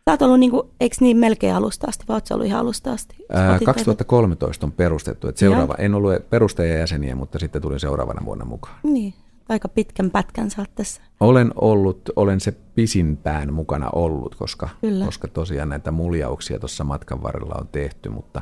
[0.05, 3.15] Sä oot ollut, niin kuin, eikö niin, melkein alusta asti, vai ollut ihan alusta asti?
[3.33, 5.27] Ää, 2013 on perustettu.
[5.27, 8.75] Että seuraava, en ollut perustajajäseniä, mutta sitten tulin seuraavana vuonna mukaan.
[8.83, 9.13] Niin,
[9.49, 11.01] aika pitkän pätkän sä oot tässä.
[11.19, 14.69] Olen ollut, olen se pisimpään mukana ollut, koska,
[15.05, 18.41] koska tosiaan näitä muljauksia tuossa matkan varrella on tehty, mutta...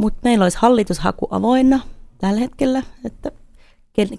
[0.00, 1.80] Mutta meillä olisi hallitushaku avoinna
[2.18, 3.30] tällä hetkellä, että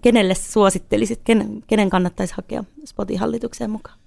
[0.01, 3.99] kenelle suosittelisit, kenen, kenen kannattaisi hakea Spotin hallitukseen mukaan?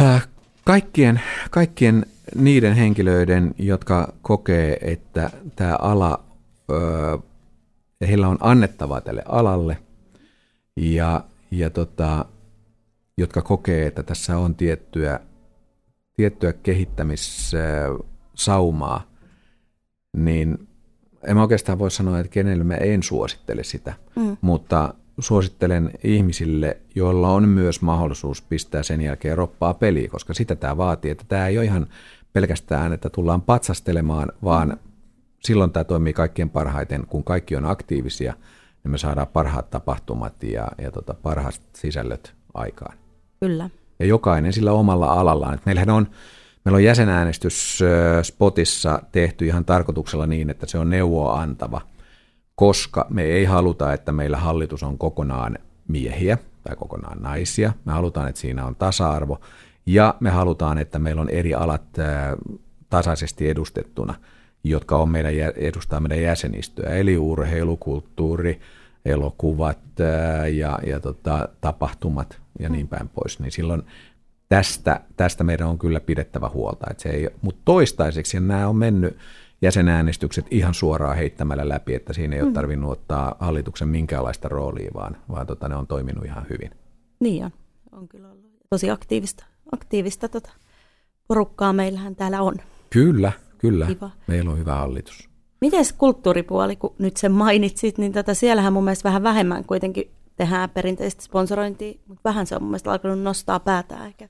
[0.00, 0.28] Äh,
[0.64, 6.24] kaikkien, kaikkien niiden henkilöiden, jotka kokee, että tämä ala,
[6.70, 7.18] öö,
[8.00, 9.78] heillä on annettavaa tälle alalle,
[10.76, 12.24] ja, ja tota,
[13.18, 15.20] jotka kokee, että tässä on tiettyä,
[16.16, 19.10] tiettyä kehittämissaumaa,
[20.16, 20.68] niin
[21.26, 24.36] en mä oikeastaan voi sanoa, että kenelle mä en suosittele sitä, mm.
[24.40, 30.76] mutta suosittelen ihmisille, joilla on myös mahdollisuus pistää sen jälkeen roppaa peliin, koska sitä tämä
[30.76, 31.86] vaatii, että tämä ei ole ihan
[32.32, 34.76] pelkästään, että tullaan patsastelemaan, vaan
[35.44, 38.34] silloin tämä toimii kaikkien parhaiten, kun kaikki on aktiivisia,
[38.84, 42.98] niin me saadaan parhaat tapahtumat ja, ja tota, parhaat sisällöt aikaan.
[43.40, 43.70] Kyllä.
[43.98, 45.54] Ja jokainen sillä omalla alallaan.
[45.54, 46.06] Et meillähän on,
[46.64, 47.80] meillä on jäsenäänestys
[48.22, 51.80] Spotissa tehty ihan tarkoituksella niin, että se on neuvoa antava–
[52.54, 57.72] koska me ei haluta, että meillä hallitus on kokonaan miehiä tai kokonaan naisia.
[57.84, 59.40] Me halutaan, että siinä on tasa-arvo
[59.86, 61.82] ja me halutaan, että meillä on eri alat
[62.90, 64.14] tasaisesti edustettuna,
[64.64, 68.60] jotka on meidän, edustaa meidän jäsenistöä, eli urheilu, kulttuuri,
[69.04, 69.78] elokuvat
[70.56, 73.40] ja, ja tota, tapahtumat ja niin päin pois.
[73.40, 73.82] Niin silloin
[74.48, 76.86] tästä, tästä meidän on kyllä pidettävä huolta.
[76.90, 79.16] Että se ei, mutta toistaiseksi nämä on mennyt
[79.62, 82.54] jäsenäänestykset ihan suoraan heittämällä läpi, että siinä ei ole mm.
[82.54, 86.70] tarvinnut ottaa hallituksen minkäänlaista roolia, vaan, vaan tota, ne on toiminut ihan hyvin.
[87.20, 87.50] Niin on.
[87.92, 90.50] On kyllä ollut tosi aktiivista, aktiivista tota
[91.28, 92.54] porukkaa meillähän täällä on.
[92.90, 93.86] Kyllä, kyllä.
[93.86, 94.10] Kiva.
[94.26, 95.28] Meillä on hyvä hallitus.
[95.60, 100.70] Miten kulttuuripuoli, kun nyt sen mainitsit, niin tota, siellähän mun mielestä vähän vähemmän kuitenkin tehdään
[100.70, 104.28] perinteistä sponsorointia, mutta vähän se on mun mielestä alkanut nostaa päätä ehkä.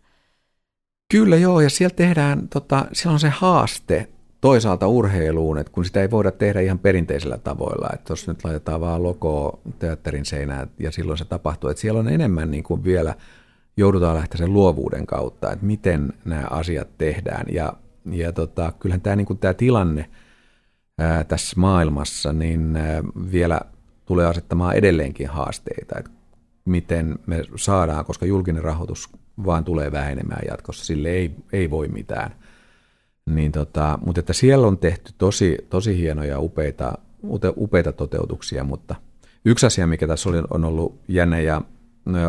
[1.13, 4.09] Kyllä joo, ja siellä tehdään, tota, siellä on se haaste
[4.45, 8.81] toisaalta urheiluun, että kun sitä ei voida tehdä ihan perinteisellä tavoilla, että jos nyt laitetaan
[8.81, 13.15] vaan logo teatterin seinään ja silloin se tapahtuu, että siellä on enemmän niin kuin vielä
[13.77, 17.73] joudutaan lähteä sen luovuuden kautta, että miten nämä asiat tehdään ja,
[18.11, 20.11] ja tota, kyllähän tämä, niin kuin tämä tilanne
[20.99, 23.03] ää, tässä maailmassa niin ää,
[23.33, 23.61] vielä
[24.05, 26.11] tulee asettamaan edelleenkin haasteita, että
[26.65, 29.09] miten me saadaan, koska julkinen rahoitus
[29.45, 32.44] vaan tulee vähenemään jatkossa, sille ei, ei voi mitään.
[33.31, 36.99] Niin tota, mutta että siellä on tehty tosi, tosi hienoja, upeita,
[37.57, 38.95] upeita toteutuksia, mutta
[39.45, 41.63] yksi asia, mikä tässä oli, on ollut jännä ja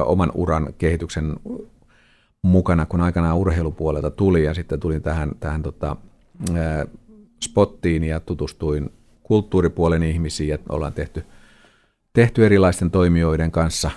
[0.05, 1.35] oman uran kehityksen
[2.41, 5.95] mukana, kun aikanaan urheilupuolelta tuli ja sitten tulin tähän, tähän tota,
[7.43, 8.91] spottiin ja tutustuin
[9.23, 11.25] kulttuuripuolen ihmisiin ja ollaan tehty,
[12.13, 13.91] tehty erilaisten toimijoiden kanssa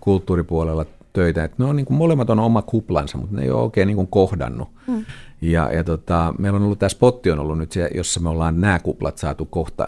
[0.00, 1.44] kulttuuripuolella töitä.
[1.44, 3.96] Et ne on niin kuin, molemmat on oma kuplansa, mutta ne ei ole oikein niin
[3.96, 4.68] kuin kohdannut.
[4.86, 5.04] Mm.
[5.40, 8.60] Ja, ja tota, meillä on ollut tämä spotti on ollut nyt se, jossa me ollaan
[8.60, 9.86] nämä kuplat saatu kohta,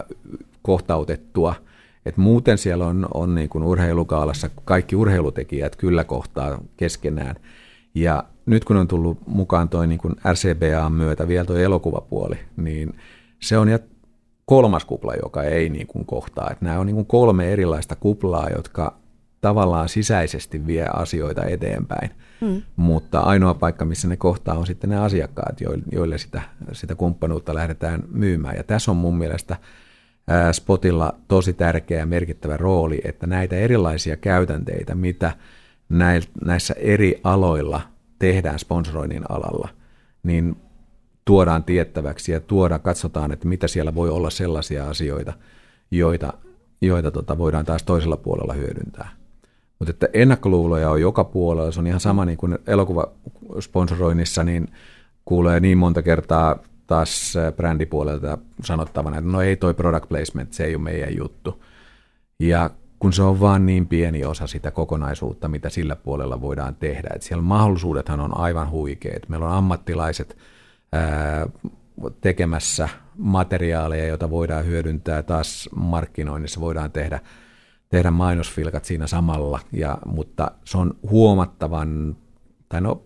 [0.61, 1.55] kohtautettua.
[2.05, 7.35] Et muuten siellä on, on niin kuin urheilukaalassa kaikki urheilutekijät kyllä kohtaa keskenään.
[7.95, 12.93] Ja nyt kun on tullut mukaan toi niin kuin RCBA myötä vielä tuo elokuvapuoli, niin
[13.39, 13.67] se on
[14.45, 16.49] kolmas kupla, joka ei niin kuin kohtaa.
[16.51, 18.97] Et nämä on niin kuin kolme erilaista kuplaa, jotka
[19.45, 22.09] tavallaan sisäisesti vie asioita eteenpäin.
[22.41, 22.61] Mm.
[22.75, 28.03] Mutta ainoa paikka, missä ne kohtaa, on sitten ne asiakkaat, joille sitä, sitä kumppanuutta lähdetään
[28.11, 28.55] myymään.
[28.55, 29.57] Ja tässä on mun mielestä
[30.51, 35.31] Spotilla tosi tärkeä ja merkittävä rooli, että näitä erilaisia käytänteitä, mitä
[36.45, 37.81] näissä eri aloilla
[38.19, 39.69] tehdään sponsoroinnin alalla,
[40.23, 40.55] niin
[41.25, 45.33] tuodaan tiettäväksi ja tuodaan, katsotaan, että mitä siellä voi olla sellaisia asioita,
[45.91, 46.33] joita,
[46.81, 49.24] joita tota voidaan taas toisella puolella hyödyntää.
[49.79, 54.67] Mutta että ennakkoluuloja on joka puolella, se on ihan sama niin kuin elokuvasponsoroinnissa, niin
[55.25, 60.75] kuulee niin monta kertaa taas brändipuolelta sanottavana, että no ei toi product placement, se ei
[60.75, 61.63] ole meidän juttu.
[62.39, 67.09] Ja kun se on vaan niin pieni osa sitä kokonaisuutta, mitä sillä puolella voidaan tehdä.
[67.15, 69.29] Että siellä mahdollisuudethan on aivan huikeet.
[69.29, 70.37] Meillä on ammattilaiset
[70.91, 71.47] ää,
[72.21, 77.19] tekemässä materiaaleja, joita voidaan hyödyntää taas markkinoinnissa, voidaan tehdä–
[77.89, 82.15] tehdä mainosfilkat siinä samalla, ja, mutta se on huomattavan,
[82.69, 83.03] tai no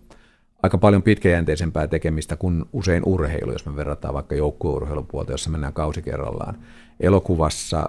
[0.62, 6.02] aika paljon pitkäjänteisempää tekemistä kuin usein urheilu, jos me verrataan vaikka joukkueurheilupuolta, jossa mennään kausi
[6.02, 6.58] kerrallaan.
[7.00, 7.88] Elokuvassa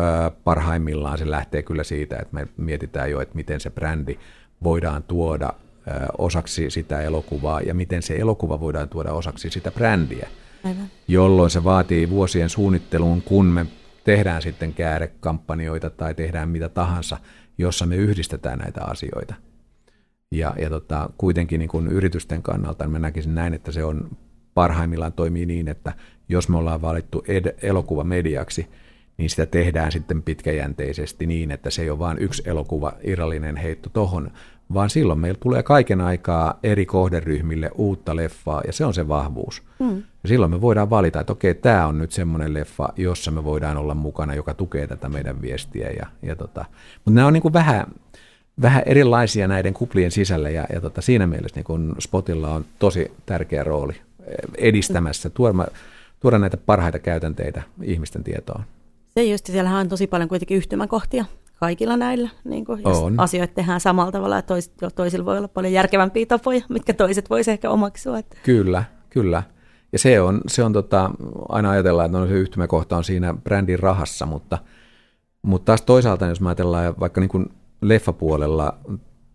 [0.00, 4.18] ö, parhaimmillaan se lähtee kyllä siitä, että me mietitään jo, että miten se brändi
[4.62, 10.28] voidaan tuoda ö, osaksi sitä elokuvaa ja miten se elokuva voidaan tuoda osaksi sitä brändiä.
[10.64, 10.86] Aivan.
[11.08, 13.66] Jolloin se vaatii vuosien suunnitteluun, kun me
[14.04, 17.18] tehdään sitten käärekampanjoita tai tehdään mitä tahansa,
[17.58, 19.34] jossa me yhdistetään näitä asioita.
[20.30, 24.10] Ja, ja tota, kuitenkin niin kuin yritysten kannalta niin mä näkisin näin, että se on
[24.54, 25.92] parhaimmillaan toimii niin, että
[26.28, 28.68] jos me ollaan valittu ed- elokuva mediaksi,
[29.18, 33.90] niin sitä tehdään sitten pitkäjänteisesti niin, että se ei ole vain yksi elokuva irrallinen heitto
[33.90, 34.30] tohon,
[34.74, 39.62] vaan silloin meillä tulee kaiken aikaa eri kohderyhmille uutta leffaa, ja se on se vahvuus.
[39.78, 39.96] Mm.
[39.96, 43.76] Ja silloin me voidaan valita, että okei, tämä on nyt semmoinen leffa, jossa me voidaan
[43.76, 45.90] olla mukana, joka tukee tätä meidän viestiä.
[45.90, 46.64] Ja, ja tota.
[46.94, 47.86] Mutta nämä on niin kuin vähän,
[48.62, 53.12] vähän erilaisia näiden kuplien sisällä, ja, ja tota, siinä mielessä niin kun Spotilla on tosi
[53.26, 53.94] tärkeä rooli
[54.58, 55.66] edistämässä, tuoda,
[56.20, 58.64] tuoda näitä parhaita käytänteitä ihmisten tietoon.
[59.14, 61.24] Se just, siellähän on tosi paljon kuitenkin yhtymäkohtia
[61.62, 63.20] kaikilla näillä, niin kuin, jos on.
[63.20, 67.50] asioita tehdään samalla tavalla, että tois, toisilla voi olla paljon järkevämpiä tapoja, mitkä toiset voisi
[67.50, 68.18] ehkä omaksua.
[68.18, 68.36] Että.
[68.42, 69.42] Kyllä, kyllä.
[69.92, 71.10] Ja se on, se on tota,
[71.48, 74.58] aina ajatellaan, että no se yhtymäkohta on siinä brändin rahassa, mutta,
[75.42, 77.46] mutta taas toisaalta, jos mä ajatellaan vaikka niin kuin
[77.82, 78.78] leffapuolella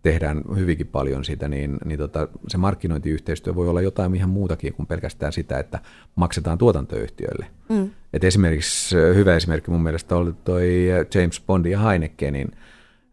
[0.02, 4.86] tehdään hyvinkin paljon sitä, niin, niin tota, se markkinointiyhteistyö voi olla jotain ihan muutakin kuin
[4.86, 5.78] pelkästään sitä, että
[6.16, 7.46] maksetaan tuotantoyhtiöille.
[7.68, 7.90] Mm.
[8.12, 12.50] Et esimerkiksi hyvä esimerkki mun mielestä oli toi James Bondin ja Heinekenin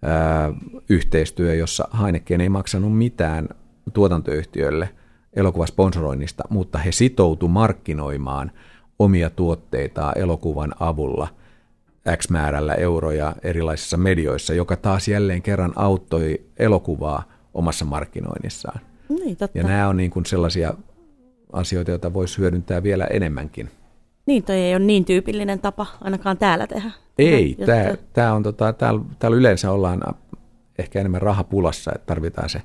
[0.01, 0.53] ää,
[0.89, 3.49] yhteistyö, jossa Heineken ei maksanut mitään
[3.93, 4.89] tuotantoyhtiöille
[5.33, 8.51] elokuvasponsoroinnista, mutta he sitoutu markkinoimaan
[8.99, 11.27] omia tuotteitaan elokuvan avulla–
[12.17, 18.79] X määrällä euroja erilaisissa medioissa, joka taas jälleen kerran auttoi elokuvaa omassa markkinoinnissaan.
[19.09, 19.57] Niin, totta.
[19.57, 20.73] Ja nämä on niin kuin sellaisia
[21.53, 23.69] asioita, joita voisi hyödyntää vielä enemmänkin.
[24.25, 26.91] Niin, toi ei ole niin tyypillinen tapa ainakaan täällä tehdä.
[27.17, 30.01] Ei, tämä, tämä on, tota, täällä, täällä yleensä ollaan
[30.79, 32.61] ehkä enemmän rahapulassa, että tarvitaan se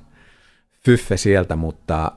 [0.85, 2.11] fyffe sieltä, mutta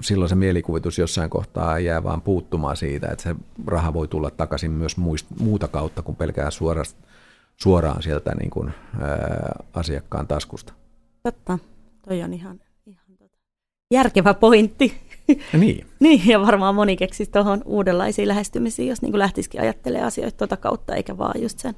[0.00, 3.36] silloin se mielikuvitus jossain kohtaa jää vaan puuttumaan siitä, että se
[3.66, 6.86] raha voi tulla takaisin myös muist, muuta kautta kuin pelkää suoraan,
[7.56, 10.72] suoraan sieltä niin kuin, ää, asiakkaan taskusta.
[11.22, 11.58] Totta,
[12.08, 13.36] toi on ihan, ihan tota,
[13.90, 14.94] järkevä pointti.
[15.52, 15.86] niin.
[16.00, 20.94] niin, ja varmaan moni keksisi tuohon uudenlaisiin lähestymisiin, jos niin lähtisikin ajattelemaan asioita tuota kautta,
[20.94, 21.74] eikä vaan just sen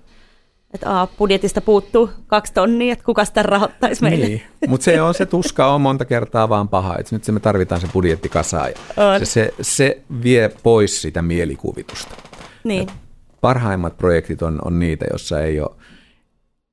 [0.74, 4.26] että a, budjetista puuttuu kaksi tonnia, että kuka sitä rahoittaisi meille.
[4.26, 7.40] Niin, mutta se on se tuska on monta kertaa vaan paha, että nyt se me
[7.40, 8.70] tarvitaan se budjetti kasaan.
[9.18, 12.14] Se, se, se vie pois sitä mielikuvitusta.
[12.64, 12.88] Niin.
[13.40, 15.70] parhaimmat projektit on, on niitä, jossa ei ole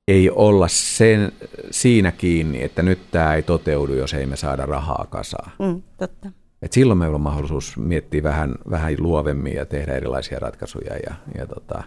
[0.08, 1.32] ei olla sen,
[1.70, 5.52] siinä kiinni, että nyt tämä ei toteudu, jos ei me saada rahaa kasaan.
[5.58, 6.30] Mm, totta.
[6.62, 11.46] Et silloin meillä on mahdollisuus miettiä vähän, vähän luovemmin ja tehdä erilaisia ratkaisuja ja, ja
[11.46, 11.82] tota,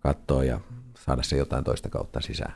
[0.00, 0.60] katsoa ja
[1.04, 2.54] saada se jotain toista kautta sisään.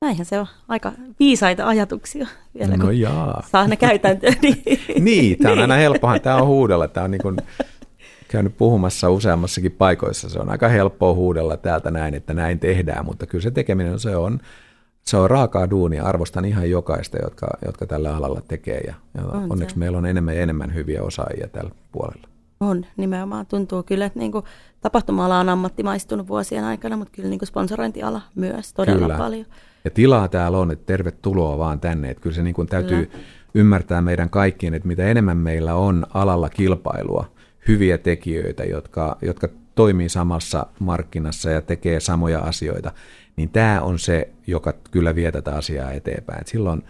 [0.00, 2.26] Näinhän se on aika viisaita ajatuksia
[2.58, 3.42] vielä, no jaa.
[3.50, 4.34] saa ne käytäntöön.
[4.42, 6.20] Niin, niin tämä on aina helppohan.
[6.20, 6.88] Tämä on huudella.
[6.88, 7.36] Tämä on niin kuin
[8.28, 10.28] käynyt puhumassa useammassakin paikoissa.
[10.28, 14.16] Se on aika helppoa huudella täältä näin, että näin tehdään, mutta kyllä se tekeminen se
[14.16, 14.40] on,
[15.02, 16.04] se on raakaa duunia.
[16.04, 19.78] Arvostan ihan jokaista, jotka, jotka tällä alalla tekee ja, ja on onneksi se.
[19.78, 22.28] meillä on enemmän ja enemmän hyviä osaajia tällä puolella.
[22.60, 24.44] On, nimenomaan tuntuu kyllä, että niin kuin
[24.84, 29.18] tapahtuma-ala on ammattimaistunut vuosien aikana, mutta kyllä niin kuin sponsorointiala myös todella kyllä.
[29.18, 29.46] paljon.
[29.84, 32.10] Ja tilaa täällä on, että tervetuloa vaan tänne.
[32.10, 33.24] Että kyllä se niin kuin täytyy kyllä.
[33.54, 37.32] ymmärtää meidän kaikkien, että mitä enemmän meillä on alalla kilpailua,
[37.68, 42.92] hyviä tekijöitä, jotka, jotka toimii samassa markkinassa ja tekee samoja asioita,
[43.36, 46.40] niin tämä on se, joka kyllä vie tätä asiaa eteenpäin.
[46.40, 46.82] Et silloin,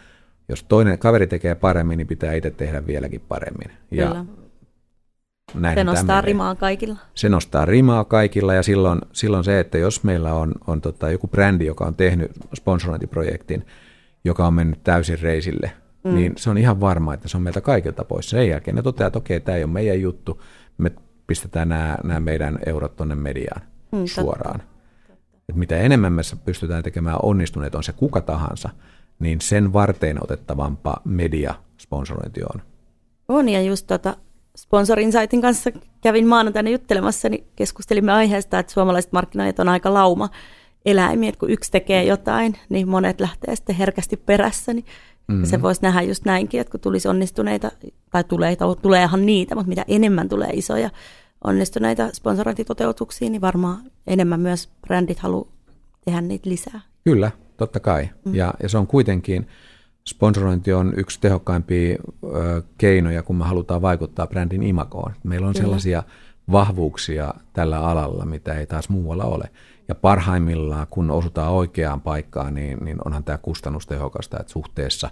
[0.49, 3.71] jos toinen kaveri tekee paremmin, niin pitää itse tehdä vieläkin paremmin.
[3.91, 4.44] Ja kyllä
[5.55, 6.97] näin se nostaa rimaa kaikilla.
[7.15, 11.29] Se nostaa rimaa kaikilla ja silloin, silloin se, että jos meillä on, on tota joku
[11.29, 13.67] brändi, joka on tehnyt sponsorointiprojektin,
[14.25, 15.73] joka on mennyt täysin reisille,
[16.05, 16.15] mm.
[16.15, 18.31] niin se on ihan varma, että se on meiltä kaikilta pois.
[18.31, 20.43] Sen jälkeen ne toteaa, että okei, tämä ei ole meidän juttu,
[20.79, 20.93] me
[21.27, 23.63] pistetään nämä, nämä meidän eurot tuonne mediaan
[23.93, 24.63] mm, suoraan.
[25.49, 28.71] Et mitä enemmän me pystytään tekemään onnistuneet, on se kuka tahansa,
[29.19, 32.63] niin sen varteen otettavampa media sponsorointi on.
[33.29, 34.17] On, ja just tota,
[34.57, 40.29] Sponsor Insightin kanssa kävin maanantaina juttelemassa, niin keskustelimme aiheesta, että suomalaiset markkinoijat on aika lauma
[40.85, 44.85] eläimiä, että kun yksi tekee jotain, niin monet lähtee sitten herkästi perässä, niin
[45.29, 45.45] mm-hmm.
[45.45, 47.71] se voisi nähdä just näinkin, että kun tulisi onnistuneita,
[48.11, 50.91] tai tulee, tuleehan niitä, mutta mitä enemmän tulee isoja
[51.45, 55.49] onnistuneita sponsorointitoteutuksia, niin varmaan enemmän myös brändit haluaa
[56.05, 56.81] tehdä niitä lisää.
[57.05, 58.09] Kyllä, totta kai.
[58.25, 58.35] Mm.
[58.35, 59.47] Ja, ja se on kuitenkin,
[60.09, 65.13] sponsorointi on yksi tehokkaimpia ö, keinoja, kun me halutaan vaikuttaa brändin imagoon.
[65.23, 66.03] Meillä on sellaisia
[66.53, 69.51] vahvuuksia tällä alalla, mitä ei taas muualla ole.
[69.89, 75.11] Ja parhaimmillaan, kun osutaan oikeaan paikkaan, niin, niin onhan tämä kustannustehokasta, että suhteessa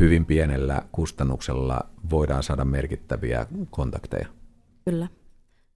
[0.00, 4.26] hyvin pienellä kustannuksella voidaan saada merkittäviä kontakteja.
[4.84, 5.08] Kyllä.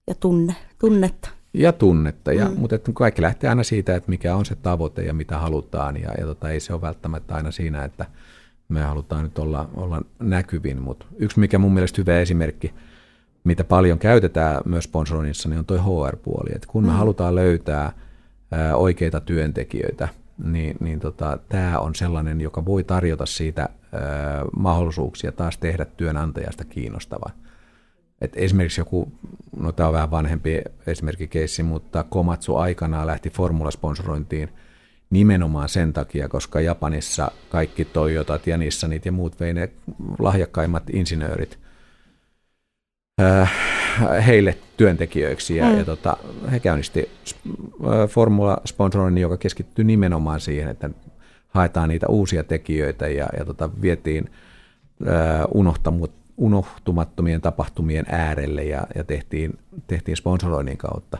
[0.07, 1.29] Ja tunne, tunnetta.
[1.53, 2.59] Ja tunnetta, ja, mm.
[2.59, 6.11] mutta että kaikki lähtee aina siitä, että mikä on se tavoite ja mitä halutaan, ja,
[6.17, 8.05] ja tota, ei se ole välttämättä aina siinä, että
[8.71, 12.73] me halutaan nyt olla, olla näkyvin, mutta yksi mikä mun mielestä hyvä esimerkki,
[13.43, 16.49] mitä paljon käytetään myös sponsoroinnissa, niin on tuo HR-puoli.
[16.55, 16.95] Et kun me mm.
[16.95, 17.93] halutaan löytää
[18.51, 20.07] ää, oikeita työntekijöitä,
[20.43, 24.01] niin, niin tota, tämä on sellainen, joka voi tarjota siitä ää,
[24.57, 27.33] mahdollisuuksia taas tehdä työnantajasta kiinnostavan.
[28.21, 29.11] Et esimerkiksi joku,
[29.57, 34.49] no tämä on vähän vanhempi esimerkkikeissi, mutta Komatsu aikanaan lähti formulasponsorointiin–
[35.11, 39.69] nimenomaan sen takia, koska Japanissa kaikki Toyotat ja Nissanit ja muut vei ne
[40.19, 41.59] lahjakkaimmat insinöörit
[43.21, 43.51] äh,
[44.25, 45.77] heille työntekijöiksi ja, mm.
[45.77, 46.17] ja tota,
[46.51, 50.89] he käynnisti äh, Formula-sponsoroinnin, joka keskittyy nimenomaan siihen, että
[51.47, 54.29] haetaan niitä uusia tekijöitä ja, ja tota, vietiin
[55.07, 55.45] äh,
[56.37, 61.17] unohtumattomien tapahtumien äärelle ja, ja tehtiin, tehtiin sponsoroinnin kautta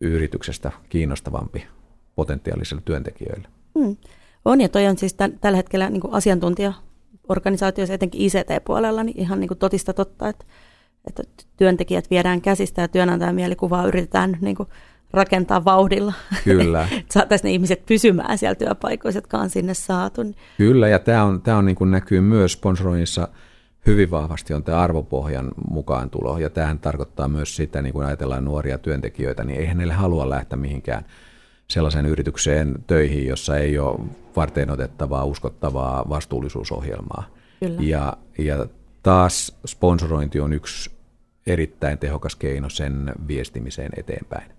[0.00, 1.66] yrityksestä kiinnostavampi
[2.16, 3.48] potentiaalisille työntekijöille.
[3.74, 3.96] Mm.
[4.44, 9.40] On, ja toi on siis tämän, tällä hetkellä niin kuin asiantuntijaorganisaatioissa, etenkin ICT-puolella, niin ihan
[9.40, 10.44] niin kuin totista totta, että,
[11.06, 11.22] että
[11.56, 14.68] työntekijät viedään käsistä ja työnantajan mielikuvaa yritetään niin kuin
[15.12, 16.12] rakentaa vauhdilla.
[16.44, 16.88] Kyllä.
[17.14, 20.22] Saataisiin ne ihmiset pysymään siellä työpaikoissa, jotka on sinne saatu.
[20.56, 23.28] Kyllä, ja tämä, on, tämä on niin kuin näkyy myös sponsoroinnissa
[23.86, 28.44] hyvin vahvasti on tämä arvopohjan mukaan tulo, ja tähän tarkoittaa myös sitä, niin kun ajatellaan
[28.44, 31.04] nuoria työntekijöitä, niin eihän neille halua lähteä mihinkään
[31.72, 34.00] sellaiseen yritykseen töihin, jossa ei ole
[34.36, 37.26] varten otettavaa, uskottavaa vastuullisuusohjelmaa.
[37.60, 37.80] Kyllä.
[37.80, 38.66] Ja, ja
[39.02, 40.90] taas sponsorointi on yksi
[41.46, 44.50] erittäin tehokas keino sen viestimiseen eteenpäin.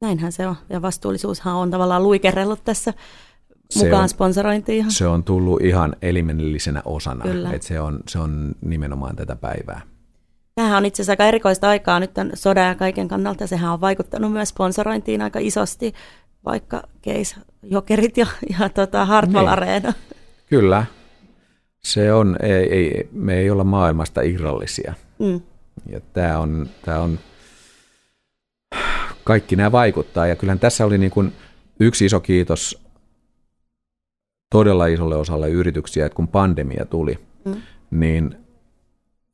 [0.00, 0.56] Näinhän se on.
[0.70, 2.94] Ja vastuullisuushan on tavallaan luikerellut tässä
[3.76, 4.90] mukaan on, sponsorointiin.
[4.90, 7.24] Se on tullut ihan elimellisenä osana.
[7.24, 7.52] Kyllä.
[7.52, 9.80] Et se, on, se on nimenomaan tätä päivää.
[10.58, 13.46] Tämähän on itse asiassa aika erikoista aikaa nyt tämän sodan ja kaiken kannalta.
[13.46, 15.94] Sehän on vaikuttanut myös sponsorointiin aika isosti,
[16.44, 18.26] vaikka Keis Jokerit ja,
[18.60, 19.52] ja tota Hartwall niin.
[19.52, 19.92] Areena.
[20.46, 20.86] Kyllä.
[21.78, 24.94] Se on, ei, ei, me ei olla maailmasta irrallisia.
[25.18, 25.40] Mm.
[25.86, 27.18] Ja tämä on, tämä on,
[29.24, 30.26] kaikki nämä vaikuttaa.
[30.26, 31.32] Ja kyllähän tässä oli niin kuin
[31.80, 32.82] yksi iso kiitos
[34.50, 37.62] todella isolle osalle yrityksiä, että kun pandemia tuli, mm.
[37.90, 38.47] niin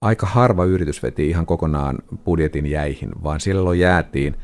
[0.05, 4.37] aika harva yritys veti ihan kokonaan budjetin jäihin, vaan silloin jäätiin,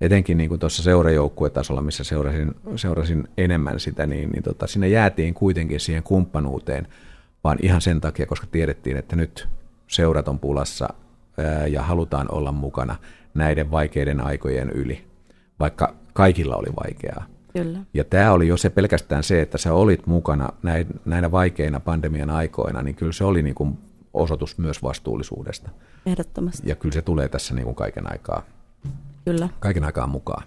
[0.00, 5.34] etenkin niin kuin tuossa seurajoukkuetasolla, missä seurasin, seurasin enemmän sitä, niin, niin tota, sinne jäätiin
[5.34, 6.88] kuitenkin siihen kumppanuuteen,
[7.44, 9.48] vaan ihan sen takia, koska tiedettiin, että nyt
[9.86, 10.88] seurat on pulassa
[11.38, 12.96] ää, ja halutaan olla mukana
[13.34, 15.04] näiden vaikeiden aikojen yli,
[15.60, 17.26] vaikka kaikilla oli vaikeaa.
[17.52, 17.78] Kyllä.
[17.94, 20.48] Ja tämä oli jo se pelkästään se, että sä olit mukana
[21.04, 23.78] näinä vaikeina pandemian aikoina, niin kyllä se oli niin kuin
[24.18, 25.70] osoitus myös vastuullisuudesta.
[26.06, 26.68] Ehdottomasti.
[26.68, 28.42] Ja kyllä se tulee tässä niin kuin kaiken aikaa,
[29.24, 29.48] kyllä.
[29.60, 30.44] kaiken aikaa mukaan.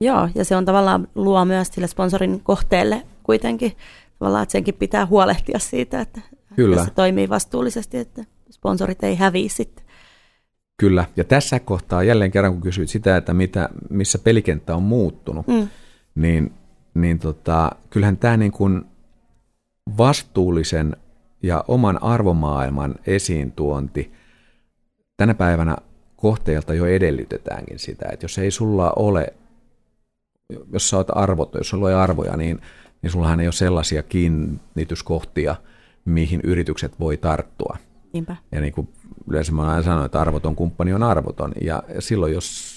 [0.00, 3.72] Joo, ja se on tavallaan luo myös sille sponsorin kohteelle kuitenkin,
[4.18, 6.20] tavallaan, että senkin pitää huolehtia siitä, että
[6.56, 6.84] kyllä.
[6.84, 9.84] se toimii vastuullisesti, että sponsorit ei häviä sitten.
[10.76, 15.46] Kyllä, ja tässä kohtaa jälleen kerran, kun kysyit sitä, että mitä, missä pelikenttä on muuttunut,
[15.46, 15.68] mm
[16.14, 16.52] niin,
[16.94, 18.84] niin tota, kyllähän tämä niin kuin
[19.98, 20.96] vastuullisen
[21.44, 24.12] ja oman arvomaailman esiintuonti
[25.16, 25.76] tänä päivänä
[26.16, 29.34] kohteelta jo edellytetäänkin sitä, että jos ei sulla ole,
[30.72, 32.60] jos sä oot arvot, jos sulla ei arvoja, niin,
[33.02, 35.56] niin sullahan ei ole sellaisia kiinnityskohtia,
[36.04, 37.76] mihin yritykset voi tarttua.
[38.12, 38.36] Niinpä.
[38.52, 38.88] Ja niin kuin
[39.28, 41.52] yleensä mä aina sanoin, että arvoton kumppani on arvoton.
[41.60, 42.74] Ja silloin, jos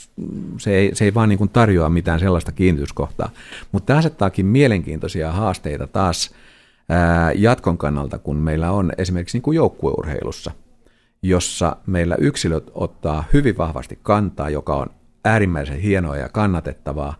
[0.58, 3.30] se ei, se ei vaan niin kuin tarjoa mitään sellaista kiinnityskohtaa.
[3.72, 6.32] Mutta tämä asettaakin mielenkiintoisia haasteita taas
[6.90, 10.52] ää, jatkon kannalta, kun meillä on esimerkiksi niin kuin joukkueurheilussa,
[11.22, 14.88] jossa meillä yksilöt ottaa hyvin vahvasti kantaa, joka on
[15.26, 17.20] äärimmäisen hienoa ja kannatettavaa,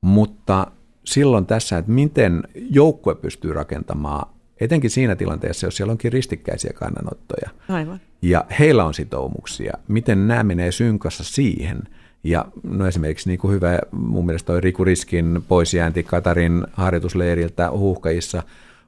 [0.00, 0.66] mutta
[1.04, 4.28] silloin tässä, että miten joukkue pystyy rakentamaan,
[4.60, 8.00] etenkin siinä tilanteessa, jos siellä onkin ristikkäisiä kannanottoja, Aivan.
[8.22, 11.82] ja heillä on sitoumuksia, miten nämä menee synkassa siihen–
[12.26, 18.42] ja no esimerkiksi niin kuin hyvä, mun mielestä toi Riku Riskin poisjäänti Katarin harjoitusleiriltä Huuhkajissa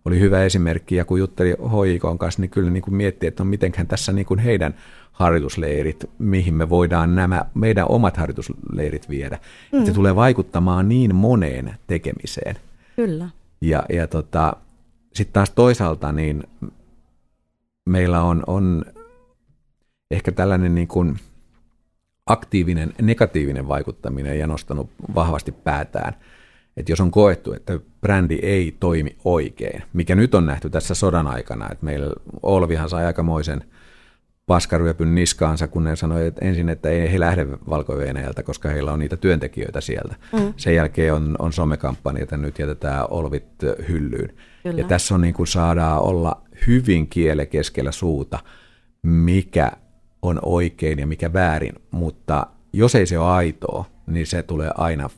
[0.09, 3.51] oli hyvä esimerkki, ja kun jutteli hoikon kanssa, niin kyllä niin kuin mietti, että no
[3.51, 4.75] mitenhän tässä niin kuin heidän
[5.13, 9.39] harjoitusleirit, mihin me voidaan nämä meidän omat harjoitusleirit viedä.
[9.73, 9.85] Mm.
[9.85, 12.57] Se tulee vaikuttamaan niin moneen tekemiseen.
[12.97, 13.29] Kyllä.
[13.61, 14.57] Ja, ja tota,
[15.15, 16.45] sitten taas toisaalta niin
[17.87, 18.85] meillä on, on
[20.11, 21.17] ehkä tällainen niin kuin–
[22.29, 26.15] aktiivinen negatiivinen vaikuttaminen ja nostanut vahvasti päätään.
[26.79, 31.27] Että jos on koettu, että brändi ei toimi oikein, mikä nyt on nähty tässä sodan
[31.27, 32.07] aikana, että meillä
[32.43, 33.65] Olvihan sai aikamoisen
[34.47, 37.95] paskaryöpyn niskaansa, kun ne sanoi että ensin, että ei he lähde valko
[38.45, 40.15] koska heillä on niitä työntekijöitä sieltä.
[40.33, 40.55] Mm.
[40.57, 43.47] Sen jälkeen on, on somekampanja, että nyt jätetään Olvit
[43.89, 44.35] hyllyyn.
[44.63, 44.79] Kyllä.
[44.79, 48.39] Ja tässä on niin kuin saadaan olla hyvin kiele keskellä suuta,
[49.03, 49.73] mikä
[50.23, 55.09] on oikein ja mikä väärin, mutta jos ei se ole aitoa, niin se tulee aina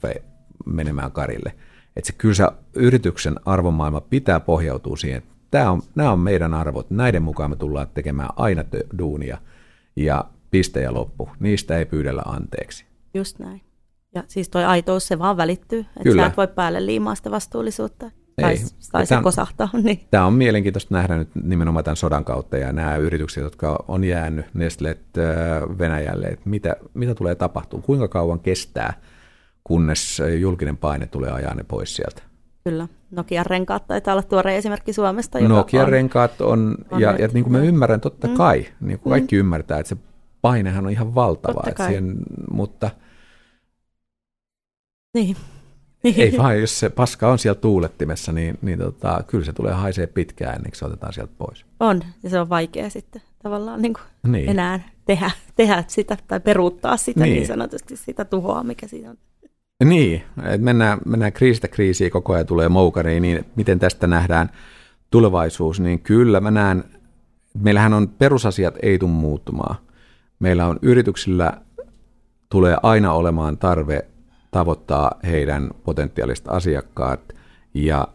[0.67, 1.55] menemään karille.
[1.97, 2.45] Että se kyllä se
[2.75, 7.57] yrityksen arvomaailma pitää pohjautua siihen, että tämä on, nämä on meidän arvot, näiden mukaan me
[7.57, 8.65] tullaan tekemään aina
[8.99, 9.39] duunia
[9.97, 11.29] ja piste ja loppu.
[11.41, 12.85] Niistä ei pyydellä anteeksi.
[13.15, 13.63] Just näin.
[14.15, 15.87] Ja siis toi aitous, se vaan välittyy.
[15.97, 18.11] Että sä et voi päälle liimaa sitä vastuullisuutta.
[18.41, 18.59] Tai, ei.
[18.93, 19.69] tai se kosahtaa.
[19.83, 20.01] Niin.
[20.11, 24.47] Tämä on mielenkiintoista nähdä nyt nimenomaan tämän sodan kautta ja nämä yritykset, jotka on jäänyt
[24.55, 29.01] Nestlet äh, Venäjälle, että mitä, mitä tulee tapahtumaan, kuinka kauan kestää,
[29.65, 32.23] kunnes julkinen paine tulee ajaa ne pois sieltä.
[32.65, 32.89] Kyllä.
[33.11, 35.39] Nokian renkaat taitaa olla tuore esimerkki Suomesta.
[35.39, 38.35] Joka Nokian on, renkaat on, on ja, ja niin kuin mä ymmärrän totta mm.
[38.35, 39.41] kai, niin kuin kaikki mm.
[39.41, 39.97] ymmärtää, että se
[40.43, 41.63] painehan on ihan valtava.
[41.67, 42.17] Että siihen,
[42.51, 42.91] mutta
[45.15, 45.37] niin.
[46.05, 50.07] Ei vaan, jos se paska on siellä tuulettimessa, niin, niin tota, kyllä se tulee haisee
[50.07, 51.65] pitkään ennen kuin se otetaan sieltä pois.
[51.81, 54.49] On, ja se on vaikea sitten tavallaan niin kuin niin.
[54.49, 57.35] enää tehdä, tehdä sitä tai peruuttaa sitä niin.
[57.35, 59.17] niin sanotusti, sitä tuhoa, mikä siinä on.
[59.85, 64.51] Niin, että mennään, mennään kriisistä kriisiin, koko ajan tulee moukariin, niin miten tästä nähdään
[65.11, 66.85] tulevaisuus, niin kyllä mä näen,
[67.59, 69.77] meillähän on perusasiat ei tule muuttumaan.
[70.39, 71.53] Meillä on yrityksillä
[72.49, 74.05] tulee aina olemaan tarve
[74.51, 77.21] tavoittaa heidän potentiaaliset asiakkaat
[77.75, 78.09] ja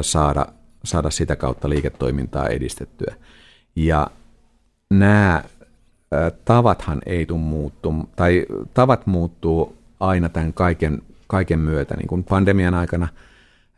[0.00, 0.46] saada,
[0.84, 3.14] saada sitä kautta liiketoimintaa edistettyä.
[3.76, 4.06] Ja
[4.90, 5.44] nämä
[6.44, 11.96] tavathan ei tule muuttu, tai tavat muuttuu aina tämän kaiken, kaiken myötä.
[11.96, 13.08] Niin kuin pandemian aikana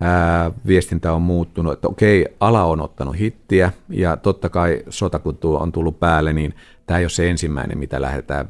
[0.01, 5.39] ää, viestintä on muuttunut, että okei, ala on ottanut hittiä, ja totta kai sota kun
[5.43, 6.55] on tullut päälle, niin
[6.87, 8.49] tämä ei ole se ensimmäinen, mitä lähdetään,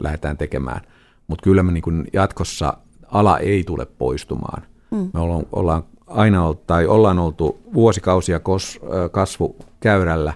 [0.00, 0.80] lähdetään tekemään.
[1.26, 4.62] Mutta kyllä me niin jatkossa ala ei tule poistumaan.
[4.90, 5.10] Mm.
[5.14, 8.80] Me ollaan, ollaan aina ollut, tai ollaan oltu vuosikausia kos,
[9.12, 10.34] kasvu, käyrällä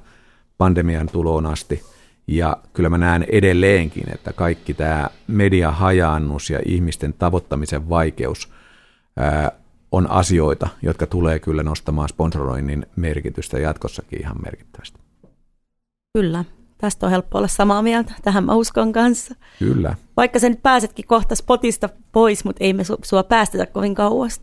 [0.58, 1.82] pandemian tuloon asti.
[2.28, 8.52] Ja kyllä mä näen edelleenkin, että kaikki tämä mediahajaannus ja ihmisten tavoittamisen vaikeus
[9.16, 9.52] ää,
[9.92, 14.98] on asioita, jotka tulee kyllä nostamaan sponsoroinnin merkitystä jatkossakin ihan merkittävästi.
[16.18, 16.44] Kyllä.
[16.78, 19.34] Tästä on helppo olla samaa mieltä, tähän mä uskon kanssa.
[19.58, 19.94] Kyllä.
[20.16, 24.40] Vaikka nyt pääsetkin kohta spotista pois, mutta ei me su- sua päästetä kovin kauas.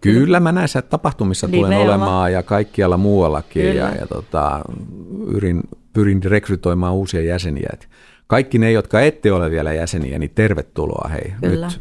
[0.00, 2.00] Kyllä mä näissä tapahtumissa tulen Nimenomaan.
[2.00, 3.74] olemaan ja kaikkialla muuallakin Kyllä.
[3.80, 4.60] ja, ja tota,
[5.26, 5.62] yrin,
[5.96, 7.68] pyrin rekrytoimaan uusia jäseniä.
[7.72, 7.88] Et
[8.26, 11.32] kaikki ne, jotka ette ole vielä jäseniä, niin tervetuloa hei.
[11.40, 11.66] Kyllä.
[11.66, 11.80] Nyt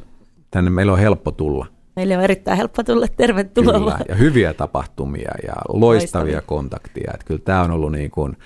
[0.51, 1.65] tänne meillä on helppo tulla.
[1.95, 3.73] Meille on erittäin helppo tulla, tervetuloa.
[3.73, 6.41] Kyllä, ja hyviä tapahtumia ja loistavia, loistavia.
[6.41, 7.11] kontaktia.
[7.13, 8.37] Että kyllä tämä on ollut niin kuin,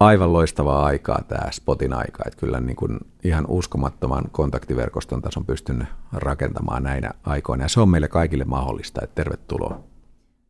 [0.00, 5.88] aivan loistavaa aikaa tämä Spotin aika, että kyllä niin kuin ihan uskomattoman kontaktiverkoston tason pystynyt
[6.12, 9.80] rakentamaan näinä aikoina ja se on meille kaikille mahdollista, että tervetuloa.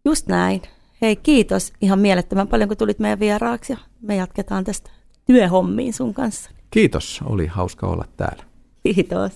[0.05, 0.62] Just näin.
[1.05, 4.90] Hei kiitos ihan mielettömän paljon kun tulit meidän vieraaksi ja me jatketaan tästä
[5.26, 6.50] työhommiin sun kanssa.
[6.70, 8.44] Kiitos, oli hauska olla täällä.
[8.82, 9.32] Kiitos.